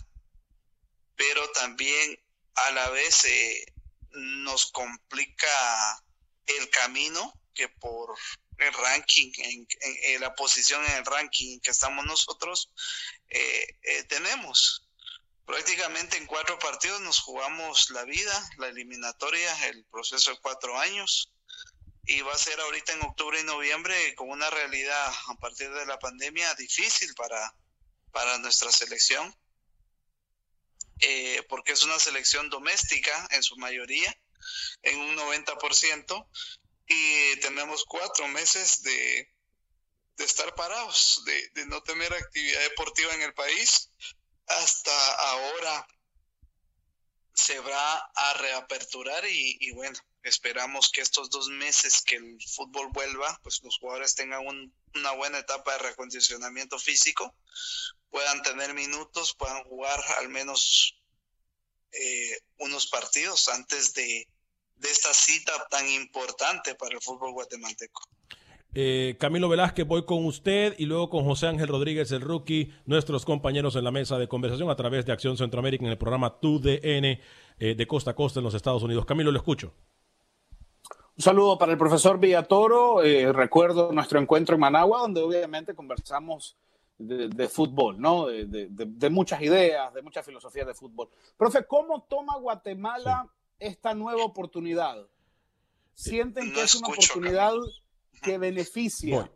[1.16, 2.20] pero también
[2.56, 3.66] a la vez eh,
[4.12, 6.04] nos complica
[6.46, 8.16] el camino que por
[8.58, 9.32] el ranking,
[10.20, 12.72] la posición en el ranking que estamos nosotros,
[13.30, 14.88] eh, eh, tenemos.
[15.46, 21.34] Prácticamente en cuatro partidos nos jugamos la vida, la eliminatoria, el proceso de cuatro años
[22.06, 25.86] y va a ser ahorita en octubre y noviembre con una realidad a partir de
[25.86, 27.56] la pandemia difícil para,
[28.12, 29.34] para nuestra selección,
[31.00, 34.16] eh, porque es una selección doméstica en su mayoría,
[34.82, 36.28] en un 90%,
[36.88, 39.34] y tenemos cuatro meses de,
[40.18, 43.92] de estar parados, de, de no tener actividad deportiva en el país.
[44.48, 45.88] Hasta ahora
[47.34, 52.88] se va a reaperturar y, y bueno, Esperamos que estos dos meses que el fútbol
[52.94, 54.46] vuelva, pues los jugadores tengan
[54.96, 57.36] una buena etapa de recondicionamiento físico,
[58.10, 60.96] puedan tener minutos, puedan jugar al menos
[61.92, 64.28] eh, unos partidos antes de,
[64.82, 68.02] esta cita tan importante para el fútbol guatemalteco.
[68.74, 73.24] Eh, Camilo Velázquez, voy con usted y luego con José Ángel Rodríguez, el rookie, nuestros
[73.24, 77.06] compañeros en la mesa de conversación a través de Acción Centroamérica en el programa TUDN
[77.06, 77.20] eh,
[77.60, 79.06] de Costa a Costa en los Estados Unidos.
[79.06, 79.74] Camilo, lo escucho.
[81.16, 83.04] Un saludo para el profesor Villatoro.
[83.04, 86.58] Eh, recuerdo nuestro encuentro en Managua, donde obviamente conversamos
[86.98, 88.28] de, fútbol, ¿no?
[88.28, 91.10] De, muchas ideas, de muchas filosofías de fútbol.
[91.38, 93.28] Profe, ¿cómo toma Guatemala
[93.60, 95.06] esta nueva oportunidad?
[95.94, 97.54] ¿Sienten que es una oportunidad
[98.24, 99.30] que beneficia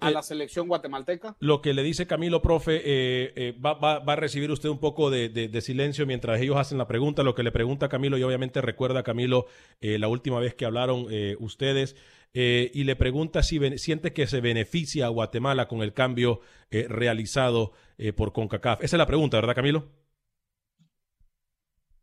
[0.00, 1.36] a la selección guatemalteca?
[1.40, 5.60] Lo que le dice Camilo, profe, eh, eh, va, a recibir usted un poco de,
[5.60, 7.22] silencio mientras ellos hacen la pregunta.
[7.22, 9.46] Lo que le pregunta Camilo, y obviamente recuerda a Camilo
[9.80, 11.06] eh, la última vez que hablaron
[11.38, 11.96] ustedes,
[12.34, 17.72] y le pregunta si siente que se beneficia a Guatemala con el cambio realizado
[18.16, 18.82] por CONCACAF.
[18.82, 19.90] Esa es la pregunta, ¿verdad, Camilo?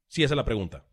[0.07, 0.85] Sí, esa es la pregunta.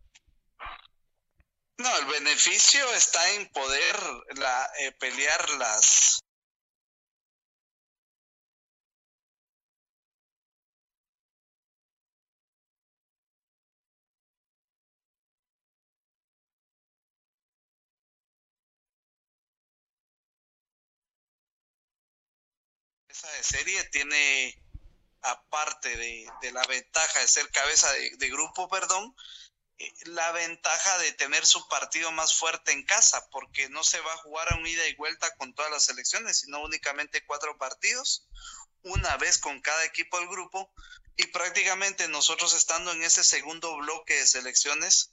[1.77, 3.95] No, el beneficio está en poder
[4.37, 6.19] la, eh, pelear las
[23.31, 24.61] de serie tiene
[25.21, 29.15] aparte de, de, la ventaja de ser cabeza de, de grupo, perdón,
[29.79, 34.13] eh, la ventaja de tener su partido más fuerte en casa, porque no se va
[34.13, 38.25] a jugar a un ida y vuelta con todas las selecciones, sino únicamente cuatro partidos,
[38.81, 40.73] una vez con cada equipo del grupo,
[41.15, 45.11] y prácticamente nosotros estando en ese segundo bloque de selecciones,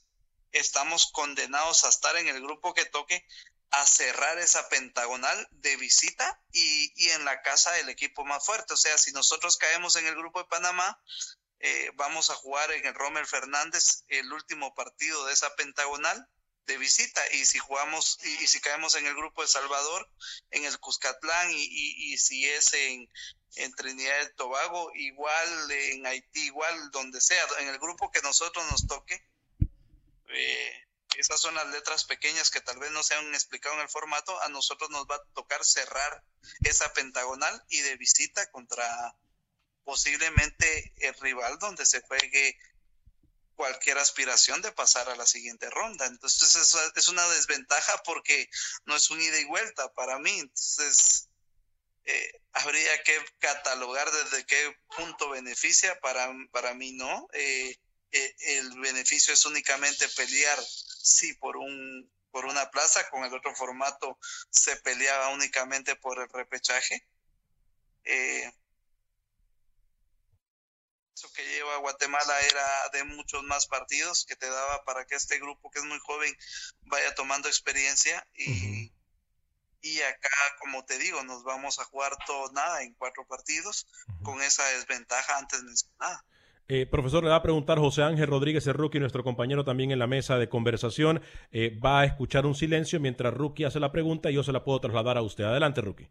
[0.51, 3.27] estamos condenados a estar en el grupo que toque,
[3.71, 8.73] a cerrar esa pentagonal de visita y, y en la casa del equipo más fuerte.
[8.73, 10.99] O sea, si nosotros caemos en el grupo de Panamá,
[11.59, 16.29] eh, vamos a jugar en el Rommel Fernández el último partido de esa pentagonal
[16.65, 20.09] de visita y si jugamos y, si caemos en el grupo de Salvador
[20.51, 23.09] en el Cuscatlán y, si es en,
[23.55, 28.65] en Trinidad y Tobago igual en Haití igual donde sea en el grupo que nosotros
[28.69, 29.23] nos toque
[30.29, 30.84] eh,
[31.17, 34.41] esas son las letras pequeñas que tal vez no se han explicado en el formato
[34.41, 36.23] a nosotros nos va a tocar cerrar
[36.61, 39.15] esa pentagonal y de visita contra
[39.83, 42.57] posiblemente el rival donde se juegue
[43.55, 46.05] cualquier aspiración de pasar a la siguiente ronda.
[46.05, 48.49] Entonces es, es una desventaja porque
[48.85, 50.39] no es un ida y vuelta para mí.
[50.39, 51.29] Entonces
[52.05, 55.99] eh, habría que catalogar desde qué punto beneficia.
[56.01, 57.27] Para, para mí no.
[57.33, 57.77] Eh,
[58.15, 63.55] eh, el beneficio es únicamente pelear, sí, por un por una plaza, con el otro
[63.55, 67.07] formato se peleaba únicamente por el repechaje.
[68.03, 68.51] Eh,
[71.13, 75.39] eso que lleva Guatemala era de muchos más partidos que te daba para que este
[75.39, 76.37] grupo que es muy joven
[76.81, 78.91] vaya tomando experiencia y,
[79.79, 83.87] y acá, como te digo, nos vamos a jugar todo nada en cuatro partidos
[84.23, 86.25] con esa desventaja antes mencionada.
[86.67, 89.99] Eh, profesor, le va a preguntar José Ángel Rodríguez, el rookie, nuestro compañero también en
[89.99, 91.21] la mesa de conversación.
[91.51, 94.63] Eh, va a escuchar un silencio mientras Rookie hace la pregunta y yo se la
[94.63, 95.43] puedo trasladar a usted.
[95.43, 96.07] Adelante, Rookie.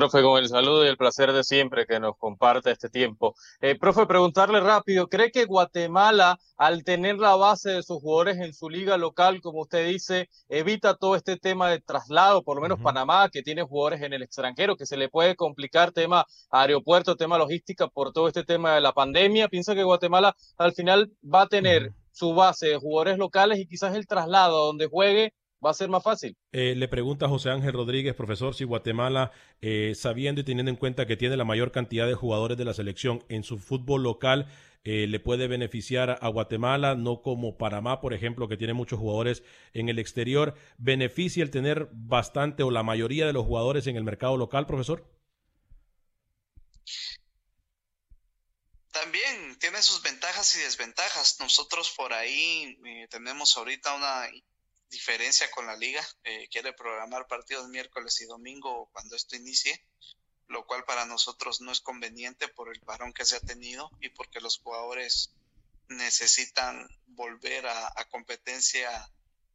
[0.00, 3.34] Profe, con el saludo y el placer de siempre que nos comparte este tiempo.
[3.60, 8.54] Eh, profe, preguntarle rápido, ¿cree que Guatemala, al tener la base de sus jugadores en
[8.54, 12.80] su liga local, como usted dice, evita todo este tema de traslado, por lo menos
[12.80, 17.36] Panamá, que tiene jugadores en el extranjero, que se le puede complicar tema aeropuerto, tema
[17.36, 19.48] logística por todo este tema de la pandemia?
[19.48, 23.94] ¿Piensa que Guatemala al final va a tener su base de jugadores locales y quizás
[23.94, 26.36] el traslado a donde juegue va a ser más fácil.
[26.52, 31.06] Eh, le pregunta José Ángel Rodríguez, profesor, si Guatemala, eh, sabiendo y teniendo en cuenta
[31.06, 34.48] que tiene la mayor cantidad de jugadores de la selección en su fútbol local,
[34.82, 39.42] eh, le puede beneficiar a Guatemala, no como Panamá, por ejemplo, que tiene muchos jugadores
[39.74, 40.54] en el exterior.
[40.78, 45.04] ¿Beneficia el tener bastante o la mayoría de los jugadores en el mercado local, profesor?
[48.90, 51.36] También tiene sus ventajas y desventajas.
[51.40, 52.78] Nosotros por ahí
[53.10, 54.28] tenemos ahorita una
[54.90, 56.06] diferencia con la liga.
[56.24, 59.82] Eh, quiere programar partidos miércoles y domingo cuando esto inicie,
[60.48, 64.10] lo cual para nosotros no es conveniente por el parón que se ha tenido y
[64.10, 65.32] porque los jugadores
[65.88, 68.90] necesitan volver a, competencia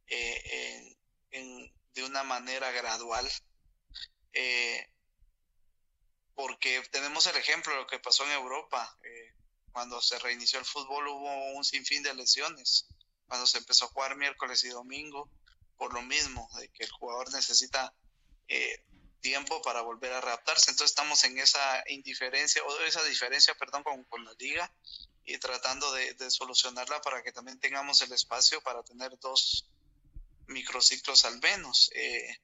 [0.08, 0.96] eh,
[1.30, 3.30] de una manera gradual.
[4.32, 4.88] Eh,
[6.34, 8.98] porque tenemos el ejemplo de lo que pasó en Europa.
[9.72, 12.88] cuando se reinició el fútbol hubo un sinfín de lesiones
[13.28, 15.28] cuando se empezó a jugar miércoles y domingo,
[15.76, 17.92] por lo mismo, de que el jugador necesita
[18.48, 18.82] eh,
[19.20, 20.70] tiempo para volver a readaptarse.
[20.70, 24.72] Entonces estamos en esa indiferencia, o esa diferencia, perdón, con, con la liga
[25.24, 29.66] y tratando de, solucionarla para que también tengamos el espacio para tener dos,
[30.46, 31.90] microciclos al menos.
[31.94, 32.38] Eh,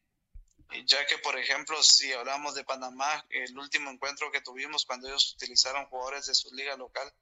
[0.87, 5.35] ya que, por ejemplo, si hablamos de Panamá, el último encuentro que tuvimos cuando ellos
[5.35, 7.12] utilizaron jugadores de su liga local,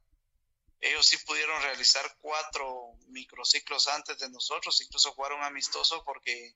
[0.80, 6.54] ellos sí pudieron realizar cuatro microciclos antes de nosotros, incluso jugaron amistoso porque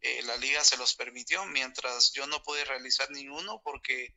[0.00, 4.14] eh, la liga se los permitió, mientras yo no pude realizar ninguno porque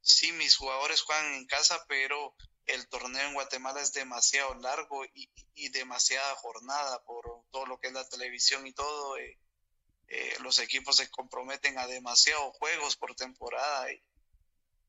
[0.00, 2.34] sí, mis jugadores juegan en casa, pero
[2.64, 5.28] el torneo en Guatemala es demasiado largo y,
[5.70, 9.18] demasiada jornada por todo lo que es la televisión y todo.
[9.18, 9.38] Eh,
[10.08, 14.02] eh, los equipos se comprometen a demasiados juegos por temporada y,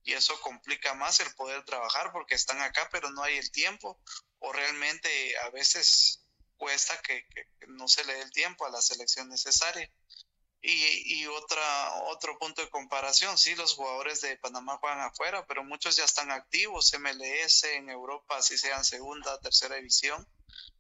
[0.06, 4.00] eso complica más el poder trabajar porque están acá pero no hay el tiempo
[4.40, 6.24] o realmente a veces
[6.60, 7.26] cuesta que,
[7.68, 9.90] no se le dé el tiempo a la selección necesaria.
[10.62, 15.64] Y, y, otra, otro punto de comparación, sí, los jugadores de Panamá juegan afuera, pero
[15.64, 20.28] muchos ya están activos, MLS en Europa, si sean segunda, tercera división,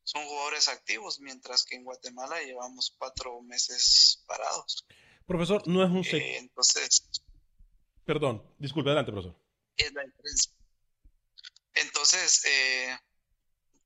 [0.04, 4.86] son jugadores activos, mientras que en Guatemala llevamos cuatro meses parados.
[5.26, 7.04] Profesor, no es un eh, entonces.
[8.10, 9.40] Perdón, disculpe, adelante, profesor.
[9.78, 10.52] Es la diferencia.
[11.76, 12.98] Entonces, eh,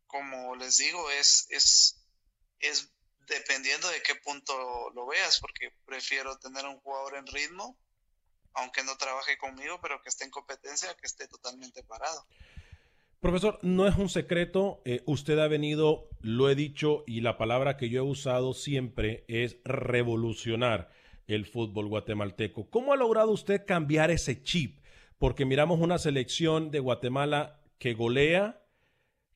[0.08, 2.08] como les digo, es, es,
[2.62, 2.90] es
[3.28, 4.54] dependiendo de qué punto
[4.92, 7.78] lo veas, porque prefiero tener un jugador en ritmo,
[8.54, 12.26] aunque no trabaje conmigo, pero que esté en competencia, que esté totalmente parado.
[13.20, 17.76] Profesor, no es un secreto, eh, usted ha venido, lo he dicho, y la palabra
[17.76, 20.94] que yo he usado siempre es revolucionar
[21.28, 22.70] el fútbol guatemalteco.
[22.70, 24.80] ¿Cómo ha logrado usted cambiar ese chip?
[25.18, 28.62] Porque miramos una selección de Guatemala que golea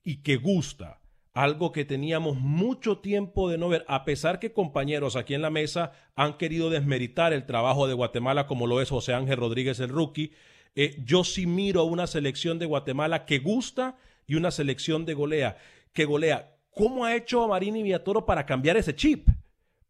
[0.04, 1.02] y que gusta,
[1.34, 5.50] algo que teníamos mucho tiempo de no ver, a pesar que compañeros aquí en la
[5.50, 9.90] mesa han querido desmeritar el trabajo de Guatemala como lo es José Ángel Rodríguez el
[9.90, 10.32] rookie
[10.80, 15.58] eh, yo sí miro una selección de Guatemala que gusta y una selección de golea,
[15.92, 16.56] que golea.
[16.70, 19.28] ¿Cómo ha hecho Marini Viatoro para cambiar ese chip?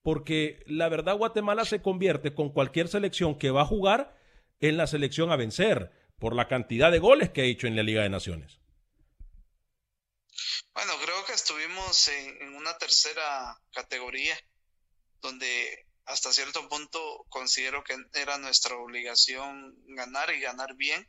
[0.07, 4.17] Porque la verdad Guatemala se convierte con cualquier selección que va a jugar
[4.61, 7.83] en la selección a vencer por la cantidad de goles que ha hecho en la
[7.83, 8.61] Liga de Naciones.
[10.71, 14.33] Bueno, creo que estuvimos en una tercera categoría
[15.19, 21.05] donde hasta cierto punto considero que era nuestra obligación ganar y ganar bien,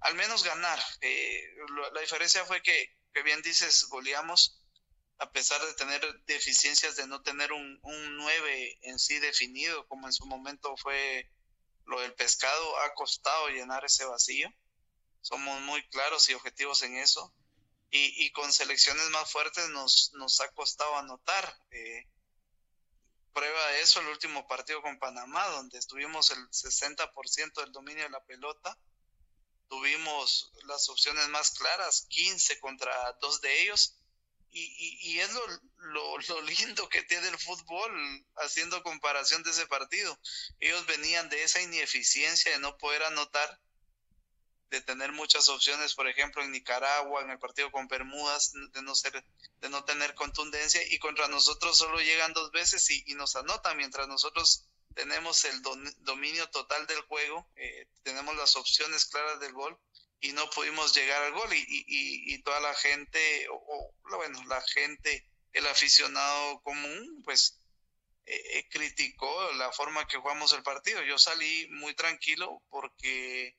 [0.00, 0.80] al menos ganar.
[1.00, 1.44] Eh,
[1.94, 4.65] la diferencia fue que, que, bien dices, goleamos
[5.18, 10.06] a pesar de tener deficiencias de no tener un, un 9 en sí definido, como
[10.06, 11.30] en su momento fue
[11.86, 14.52] lo del pescado, ha costado llenar ese vacío.
[15.22, 17.32] Somos muy claros y objetivos en eso.
[17.90, 21.58] Y, con selecciones más fuertes nos, nos ha costado anotar.
[21.70, 22.06] Eh,
[23.32, 28.10] prueba de eso el último partido con Panamá, donde estuvimos el 60% del dominio de
[28.10, 28.78] la pelota.
[29.68, 33.96] Tuvimos las opciones más claras, 15 contra dos de ellos.
[34.52, 40.18] Y, es lo, lo, lindo que tiene el fútbol haciendo comparación de ese partido.
[40.60, 43.60] Ellos venían de esa ineficiencia de no poder anotar
[44.70, 48.94] de tener muchas opciones, por ejemplo, en Nicaragua, en el partido con Bermudas, de no
[48.94, 49.24] ser,
[49.60, 54.08] de no tener contundencia, y contra nosotros solo llegan dos veces y, nos anotan, mientras
[54.08, 55.62] nosotros tenemos el
[55.98, 59.78] dominio total del juego, eh, tenemos las opciones claras del gol
[60.20, 65.28] y no pudimos llegar al gol y, y, toda la gente, o, bueno, la gente,
[65.52, 67.58] el aficionado común, pues
[68.24, 71.02] eh, eh, criticó la forma que jugamos el partido.
[71.02, 73.56] Yo salí muy tranquilo porque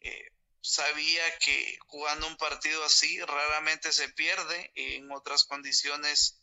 [0.00, 0.30] eh,
[0.60, 6.39] sabía que jugando un partido así raramente se pierde, en otras condiciones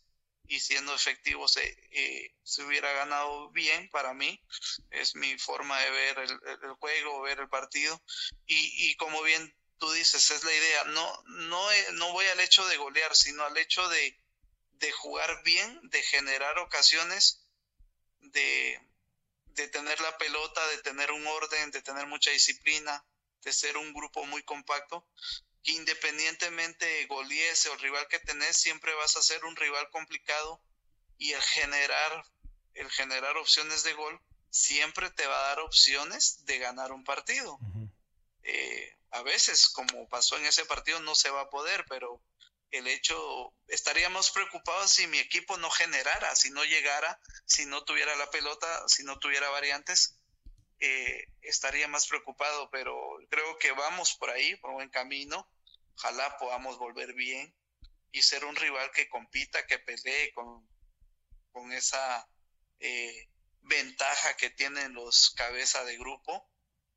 [0.48, 4.42] y siendo efectivo se, eh, se hubiera ganado bien para mí.
[4.90, 8.02] Es mi forma de ver el, juego, ver el partido.
[8.46, 10.84] Y, y, como bien tú dices, es la idea.
[10.84, 14.18] No, no, eh, no voy al hecho de golear, sino al hecho de,
[14.72, 17.46] de jugar bien, de generar ocasiones,
[18.20, 18.80] de,
[19.48, 23.04] de tener la pelota, de tener un orden, de tener mucha disciplina,
[23.42, 25.06] de ser un grupo muy compacto,
[25.64, 30.62] independientemente goliese o el rival que tenés, siempre vas a ser un rival complicado
[31.18, 32.24] y el generar,
[32.74, 37.58] el generar opciones de gol siempre te va a dar opciones de ganar un partido.
[38.42, 42.22] Eh, a veces, como pasó en ese partido, no se va a poder, pero
[42.70, 48.14] el hecho, estaríamos preocupados si mi equipo no generara, si no llegara, si no tuviera
[48.16, 50.17] la pelota, si no tuviera variantes,
[50.80, 55.50] eh, estaría más preocupado, pero creo que vamos por ahí, por buen camino.
[55.96, 57.54] Ojalá podamos volver bien
[58.12, 60.68] y ser un rival que compita, que pelee con,
[61.52, 62.28] con esa
[62.80, 63.28] eh,
[63.62, 66.48] ventaja que tienen los cabezas de grupo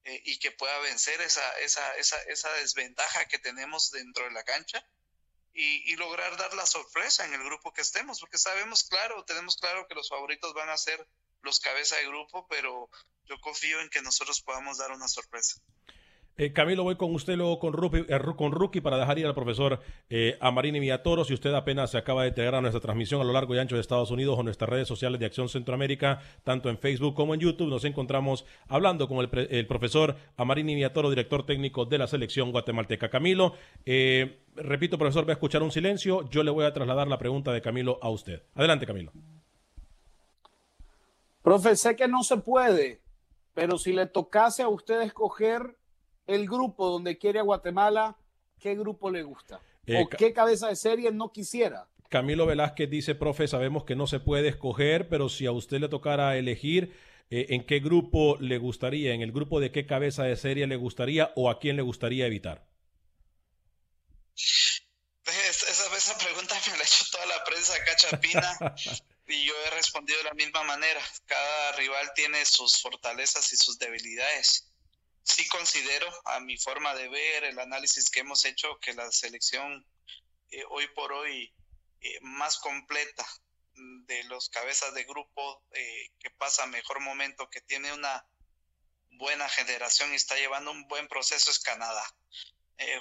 [0.03, 4.43] eh, y que pueda vencer esa, esa, esa, esa desventaja que tenemos dentro de la
[4.43, 4.87] cancha
[5.53, 9.85] y, lograr dar la sorpresa en el grupo que estemos, porque sabemos claro, tenemos claro
[9.87, 11.05] que los favoritos van a ser
[11.43, 12.89] los cabeza de grupo, pero
[13.25, 15.61] yo confío en que nosotros podamos dar una sorpresa.
[16.37, 19.79] Eh, Camilo, voy con usted luego con Rookie, eh, para dejar ir al profesor
[20.09, 21.25] eh, Amarini Villatoro.
[21.25, 23.75] Si usted apenas se acaba de integrar a nuestra transmisión a lo largo y ancho
[23.75, 27.41] de Estados Unidos o nuestras redes sociales de Acción Centroamérica, tanto en Facebook como en
[27.41, 33.09] YouTube, nos encontramos hablando con el, profesor Amarini Villatoro, director técnico de la selección guatemalteca.
[33.09, 33.53] Camilo,
[33.85, 36.27] eh, repito, profesor, voy a escuchar un silencio.
[36.29, 38.41] Yo le voy a trasladar la pregunta de Camilo a usted.
[38.55, 39.11] Adelante, Camilo.
[41.41, 43.01] Profe, sé que no se puede,
[43.53, 45.77] pero si le tocase a usted escoger
[46.27, 48.17] el grupo donde quiere a Guatemala,
[48.59, 49.59] ¿qué grupo le gusta?
[49.85, 51.87] Eh, ¿O qué cabeza de serie no quisiera?
[52.09, 55.89] Camilo Velázquez dice, profe, sabemos que no se puede escoger, pero si a usted le
[55.89, 56.93] tocara elegir,
[57.29, 59.13] eh, ¿en qué grupo le gustaría?
[59.13, 62.27] ¿En el grupo de qué cabeza de serie le gustaría o a quién le gustaría
[62.27, 62.67] evitar?
[64.35, 68.75] Esa, esa pregunta me la ha hecho toda la prensa cachapina
[69.31, 71.01] y yo he respondido de la misma manera.
[71.25, 74.71] Cada rival tiene sus fortalezas y sus debilidades
[75.23, 79.85] sí considero, a mi forma de ver, el análisis que hemos hecho, que la selección
[80.49, 81.53] eh, hoy por hoy
[82.01, 83.25] eh, más completa
[83.73, 88.25] de los cabezas de grupo, eh, que pasa mejor momento, que tiene una
[89.11, 92.03] buena generación y está llevando un buen proceso es Canadá.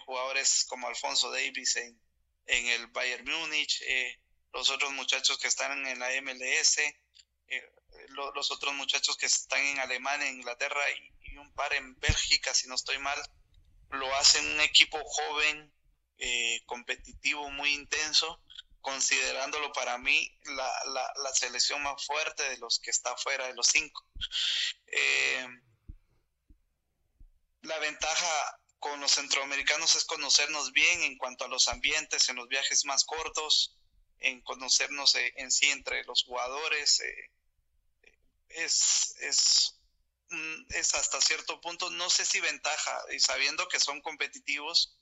[0.04, 1.98] jugadores como Alfonso Davis en,
[2.46, 3.82] en el Bayern Múnich,
[4.52, 6.78] los otros muchachos que están en la MLS,
[8.08, 12.74] los otros muchachos que están en Alemania, Inglaterra y, un par en Bélgica, si no
[12.74, 13.18] estoy mal,
[13.90, 15.72] lo hacen un equipo joven,
[16.18, 18.42] eh, competitivo, muy intenso,
[18.80, 23.68] considerándolo para mí la, la, selección más fuerte de los que está fuera de los
[23.68, 24.04] cinco.
[24.86, 25.46] Eh,
[27.62, 32.48] la ventaja con los centroamericanos es conocernos bien en cuanto a los ambientes, en los
[32.48, 33.79] viajes más cortos,
[34.20, 37.02] en conocernos eh, en sí entre los jugadores.
[38.48, 39.80] es, es
[40.30, 44.96] Mm, es hasta cierto punto, no sé si ventaja, y sabiendo que son competitivos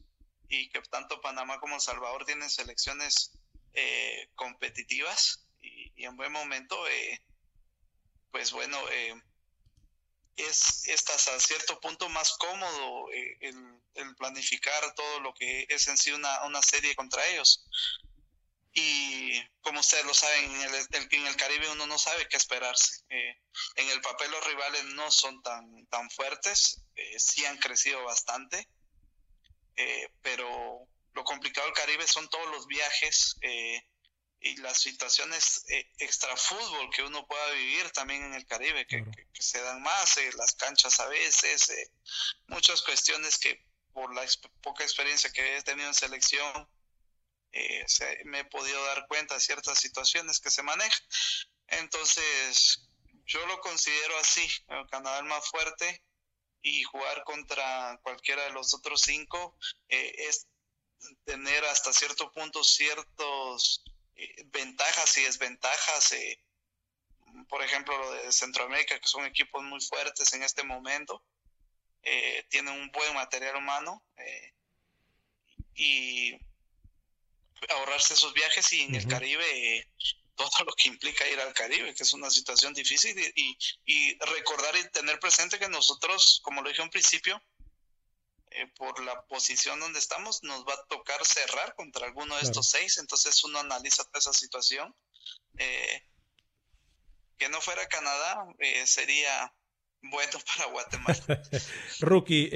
[0.48, 3.32] y que tanto Panamá como El Salvador tienen selecciones
[3.74, 7.22] eh, competitivas y, en buen momento, eh,
[8.30, 9.22] pues bueno, eh,
[10.36, 16.12] es, hasta cierto punto más cómodo el, el, planificar todo lo que es en sí
[16.12, 17.66] una, una serie contra ellos
[18.72, 23.04] y como ustedes lo saben, en el, en el Caribe uno no sabe qué esperarse.
[23.08, 23.36] Eh,
[23.76, 28.68] en el papel los rivales no son tan, tan fuertes, eh, sí han crecido bastante,
[29.76, 33.36] eh, pero lo complicado del Caribe son todos los viajes
[34.40, 35.64] y las situaciones
[35.98, 40.16] extra fútbol que uno pueda vivir también en el Caribe, que, que se dan más,
[40.36, 41.72] las canchas a veces,
[42.46, 44.24] muchas cuestiones que por la
[44.62, 46.68] poca experiencia que he tenido en selección,
[47.58, 51.00] eh, me he podido dar cuenta de ciertas situaciones que se manejan.
[51.68, 52.88] Entonces,
[53.26, 56.02] yo lo considero así, el Canadá más fuerte
[56.62, 59.56] y jugar contra cualquiera de los otros cinco
[59.88, 60.46] eh, es
[61.24, 63.84] tener hasta cierto punto ciertos
[64.14, 66.14] eh, ventajas y desventajas.
[67.48, 71.24] por ejemplo, lo de Centroamérica, que son equipos muy fuertes en este momento,
[72.48, 74.02] tienen un buen material humano
[75.74, 76.34] y
[77.70, 79.86] ahorrarse esos viajes y en el Caribe
[80.38, 84.88] todo lo que implica ir al Caribe, que es una situación difícil y, recordar y
[84.90, 87.42] tener presente que nosotros, como lo dije al principio,
[88.50, 92.70] eh, por la posición donde estamos, nos va a tocar cerrar contra alguno de estos
[92.70, 94.94] seis, entonces uno analiza toda esa situación.
[95.58, 96.02] Eh,
[97.36, 99.52] que no fuera Canadá eh, sería
[100.02, 101.42] bueno para Guatemala.
[102.00, 102.48] Rookie,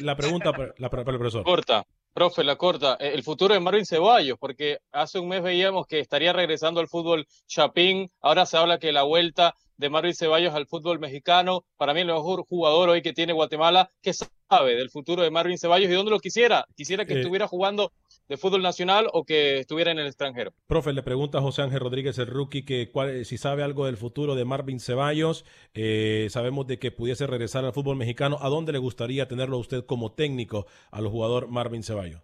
[0.00, 1.44] la pregunta para, la, para el profesor.
[1.44, 1.86] Corta.
[2.16, 2.96] Profe, la corta.
[2.98, 6.88] Eh, el futuro de Marvin Ceballos, porque hace un mes veíamos que estaría regresando al
[6.88, 8.10] fútbol Chapín.
[8.22, 12.06] Ahora se habla que la vuelta de Marvin Ceballos al fútbol mexicano, para mí el
[12.06, 13.90] mejor jugador hoy que tiene Guatemala.
[14.02, 16.66] ¿Qué sabe del futuro de Marvin Ceballos y dónde lo quisiera?
[16.76, 17.92] Quisiera que eh, estuviera jugando
[18.28, 20.52] de fútbol nacional o que estuviera en el extranjero.
[20.66, 22.90] Profe, le pregunta a José Ángel Rodríguez, el rookie, que
[23.24, 25.44] si sabe algo del futuro de Marvin Ceballos.
[25.74, 28.38] Eh, sabemos de que pudiese regresar al fútbol mexicano.
[28.40, 32.22] ¿A dónde le gustaría tenerlo a usted como técnico al jugador Marvin Ceballos?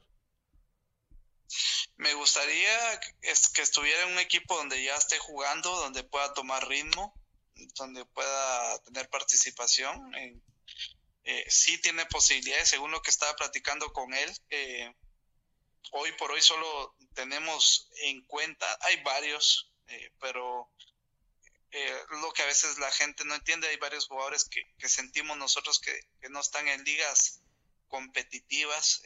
[1.97, 7.15] Me gustaría que estuviera en un equipo donde ya esté jugando, donde pueda tomar ritmo,
[7.75, 10.13] donde pueda tener participación.
[11.25, 14.33] Eh, sí tiene posibilidades, según lo que estaba platicando con él.
[15.93, 20.71] Hoy por hoy solo tenemos en cuenta, hay varios, eh, pero
[21.71, 25.81] eh, lo que a veces la gente no entiende, hay varios jugadores que, sentimos nosotros
[25.81, 25.93] que,
[26.31, 27.43] no están en ligas
[27.89, 29.03] competitivas,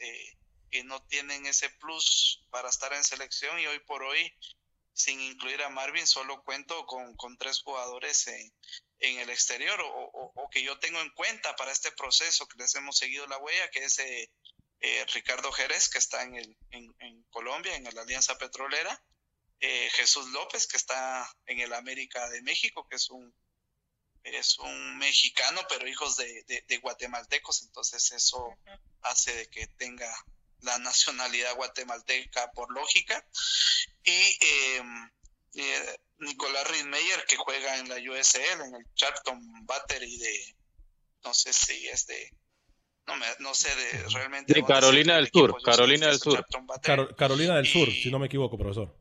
[0.71, 4.33] que no tienen ese plus para estar en selección y hoy por hoy,
[4.97, 8.51] sin incluir a Marvin, solo cuento con, con tres jugadores en,
[8.99, 12.73] en el exterior o, o, que yo tengo en cuenta para este proceso que les
[12.73, 14.31] hemos seguido la huella, que es eh,
[14.79, 18.99] eh, Ricardo Jerez, que está en, el, en, en, Colombia, en la Alianza Petrolera,
[19.59, 23.31] eh, Jesús López, que está en el América de México, que es un,
[24.23, 28.57] es un mexicano, pero hijos de, de, guatemaltecos, entonces eso
[29.03, 30.11] hace de que tenga
[30.61, 33.25] la nacionalidad guatemalteca por lógica.
[34.03, 35.11] Y em,
[35.55, 40.55] eh, Nicolás Ridmeyer, que juega en la USL, en el Charlton Battery de,
[41.23, 42.31] no sé si es de,
[43.05, 44.53] no, me, no sé de realmente.
[44.53, 46.45] De Carolina del Sur, Carolina del Sur.
[47.15, 48.95] Carolina del Sur, si no me equivoco, profesor.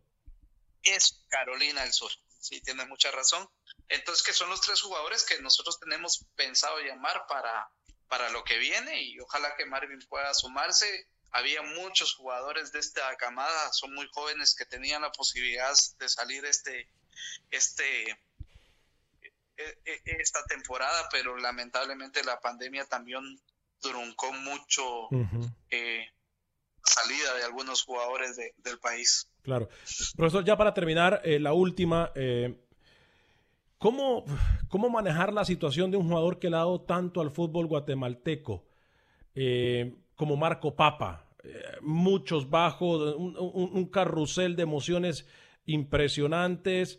[0.83, 3.49] Es Carolina del Sur, sí, tienes mucha razón.
[3.89, 7.69] Entonces, que son los tres jugadores que nosotros tenemos pensado llamar para,
[8.09, 11.09] para lo que viene y ojalá que Marvin pueda sumarse.
[11.37, 16.45] Había muchos jugadores de esta camada, son muy jóvenes que tenían la posibilidad de salir
[16.47, 16.89] este,
[17.51, 18.11] este,
[19.59, 23.23] e, e, esta temporada, pero lamentablemente la pandemia también
[23.81, 25.09] truncó mucho
[25.71, 26.07] eh,
[26.83, 29.29] salida de algunos jugadores del país.
[29.43, 29.69] Claro.
[30.17, 32.63] Profesor, ya para terminar, eh, la última, eh,
[33.77, 34.25] ¿Cómo,
[34.71, 38.65] ¿Cómo manejar la situación de un jugador que le ha dado tanto al fútbol guatemalteco
[40.15, 41.26] como Marco Papa?
[41.47, 45.27] Eh, muchos bajos, un, carrusel de emociones
[45.65, 46.99] impresionantes.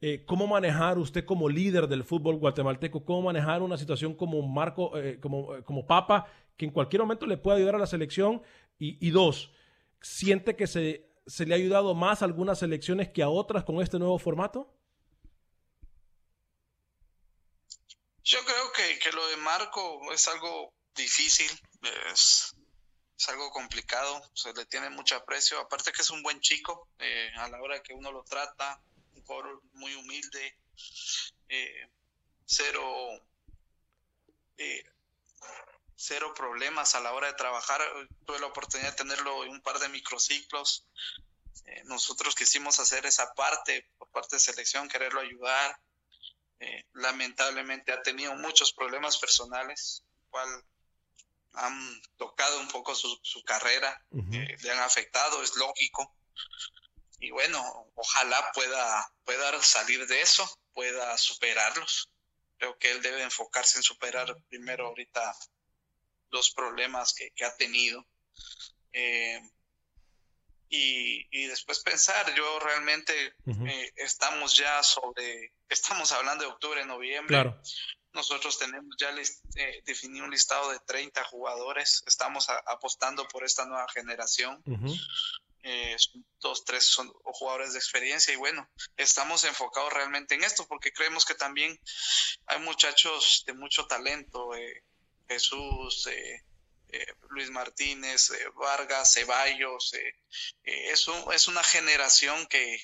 [0.00, 3.04] Eh, ¿Cómo manejar usted como líder del fútbol guatemalteco?
[3.04, 6.26] ¿Cómo manejar una situación como Marco, como, como Papa,
[6.56, 8.42] que en cualquier momento le puede ayudar a la selección?
[8.78, 9.52] Y, y dos,
[10.00, 13.80] ¿siente que se, se le ha ayudado más a algunas selecciones que a otras con
[13.80, 14.74] este nuevo formato?
[18.22, 21.50] Yo creo que, que lo de Marco es algo difícil,
[22.12, 22.54] es,
[23.18, 27.30] es, algo complicado, se le tiene mucho aprecio, aparte que es un buen chico, eh,
[27.36, 28.80] a la hora que uno lo trata,
[29.14, 30.56] un jugador muy humilde,
[31.48, 31.88] eh,
[32.46, 33.20] cero,
[34.56, 34.84] eh,
[35.96, 37.82] cero problemas a la hora de trabajar,
[38.24, 40.86] tuve la oportunidad de tenerlo en un par de microciclos,
[41.84, 45.78] nosotros quisimos hacer esa parte por parte de selección, quererlo ayudar,
[46.60, 50.48] eh, lamentablemente ha tenido muchos problemas personales, cual
[51.58, 56.14] han tocado un poco su, carrera, eh, le han afectado, es lógico.
[57.20, 62.10] Y bueno, ojalá pueda, pueda salir de eso, pueda superarlos.
[62.58, 65.34] Creo que él debe enfocarse en superar primero ahorita
[66.30, 68.06] los problemas que, ha tenido.
[68.92, 69.40] Eh,
[70.70, 77.54] y, después pensar, yo realmente eh, estamos ya sobre, estamos hablando de octubre, noviembre.
[78.18, 83.86] Nosotros tenemos ya eh, definido un listado de 30 jugadores, estamos apostando por esta nueva
[83.88, 84.62] generación.
[85.62, 85.96] Eh,
[86.40, 91.24] dos, tres son jugadores de experiencia y bueno, estamos enfocados realmente en esto porque creemos
[91.24, 91.78] que también
[92.46, 94.50] hay muchachos de mucho talento,
[95.28, 96.42] Jesús, eh,
[96.90, 100.14] eh, Luis Martínez, eh, Vargas, Ceballos, eh,
[100.62, 102.82] es, es, una generación que,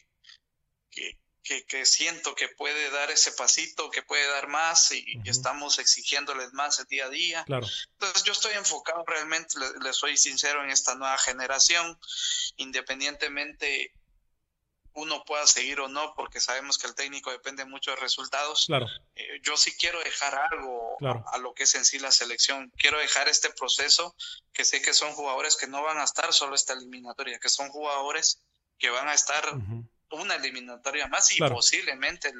[0.91, 6.53] que, que, siento que puede dar ese pasito, que puede dar más y, estamos exigiéndoles
[6.55, 7.45] más el día a día.
[7.47, 11.99] Entonces yo estoy enfocado realmente, le, soy sincero, en esta nueva generación,
[12.57, 13.93] independientemente
[14.95, 18.67] uno pueda seguir o no, porque sabemos que el técnico depende mucho de resultados.
[18.67, 18.87] Claro.
[19.17, 22.73] Eh, yo sí quiero dejar algo a, lo que es en sí la selección.
[22.77, 24.15] Quiero dejar este proceso,
[24.53, 27.69] que sé que son jugadores que no van a estar solo esta eliminatoria, que son
[27.71, 28.41] jugadores
[28.79, 29.43] que van a estar
[30.11, 32.33] una eliminatoria más y posiblemente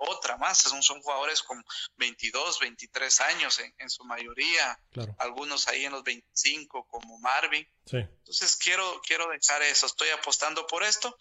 [0.00, 0.58] otra más.
[0.58, 1.62] Son, son jugadores con
[1.96, 4.78] 22, 23 años en, su mayoría,
[5.18, 7.66] algunos ahí en los 25 como Marvin.
[7.92, 11.16] Entonces quiero, quiero dejar eso, estoy apostando por esto.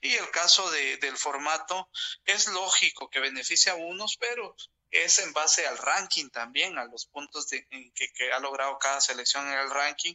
[0.00, 1.90] Y el caso de, del formato
[2.24, 4.54] es lógico que beneficia a unos, pero
[4.90, 9.00] es en base al ranking también, a los puntos de, que, que ha logrado cada
[9.00, 10.14] selección en el ranking.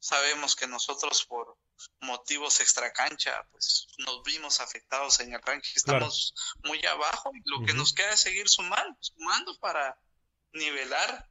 [0.00, 1.56] Sabemos que nosotros por
[2.00, 7.74] motivos extracancha, pues nos vimos afectados en el ranking, estamos muy abajo y lo que
[7.74, 9.98] nos queda es seguir sumando, sumando para
[10.52, 11.28] nivelar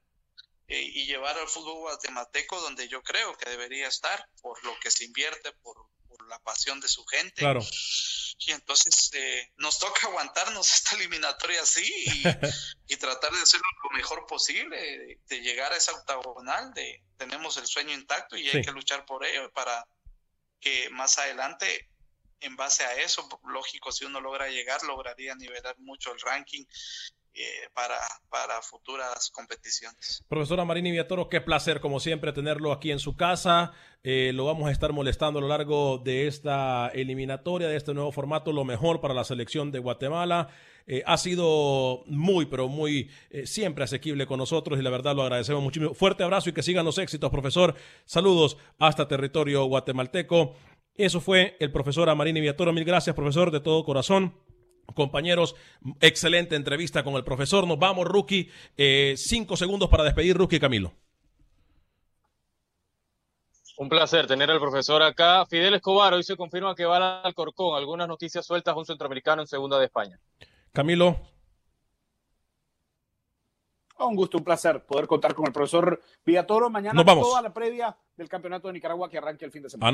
[0.68, 4.90] eh, y llevar al fútbol guatemalteco donde yo creo que debería estar por lo que
[4.90, 5.76] se invierte, por,
[6.30, 7.36] la pasión de su gente.
[7.36, 7.60] Claro.
[8.40, 11.84] Y entonces eh, nos toca aguantarnos esta eliminatoria así
[12.88, 17.68] y, tratar de hacerlo lo mejor posible, de, llegar a esa octagonal, de tenemos el
[17.68, 19.86] sueño intacto y hay que luchar por ello para
[20.60, 21.92] que más adelante,
[22.46, 26.64] en base a eso, lógico, si uno logra llegar, lograría nivelar mucho el ranking
[27.38, 27.98] eh, para,
[28.30, 30.24] para futuras competiciones.
[30.30, 33.74] Profesora Marini Viatoro, qué placer como siempre tenerlo aquí en su casa.
[34.04, 38.14] Eh, lo vamos a estar molestando a lo largo de esta eliminatoria, de este nuevo
[38.14, 40.48] formato, lo mejor para la selección de Guatemala.
[40.88, 43.12] Eh, ha sido muy, pero muy
[43.44, 45.94] siempre asequible con nosotros y la verdad lo agradecemos muchísimo.
[45.94, 47.76] Fuerte abrazo y que sigan los éxitos, profesor.
[48.06, 50.56] Saludos hasta territorio guatemalteco.
[50.98, 52.72] Eso fue el profesor Amarini Viatoro.
[52.72, 54.34] Mil gracias, profesor, de todo corazón.
[54.94, 55.56] Compañeros,
[56.00, 57.68] excelente entrevista con el profesor.
[57.68, 58.50] Nos vamos, Rookie.
[58.78, 60.94] Eh, cinco segundos para despedir, Rookie Camilo.
[63.78, 65.46] Un placer tener al profesor acá.
[65.48, 67.76] Fidel Escobar, hoy se confirma que va al Corcón.
[67.76, 70.18] Algunas noticias sueltas, un centroamericano en segunda de España.
[70.72, 71.18] Camilo.
[74.00, 76.70] Un gusto, un placer poder contar con el profesor Villatoro.
[76.70, 77.28] Mañana Nos vamos.
[77.28, 79.94] toda la previa del campeonato de Nicaragua que arranque el fin de semana.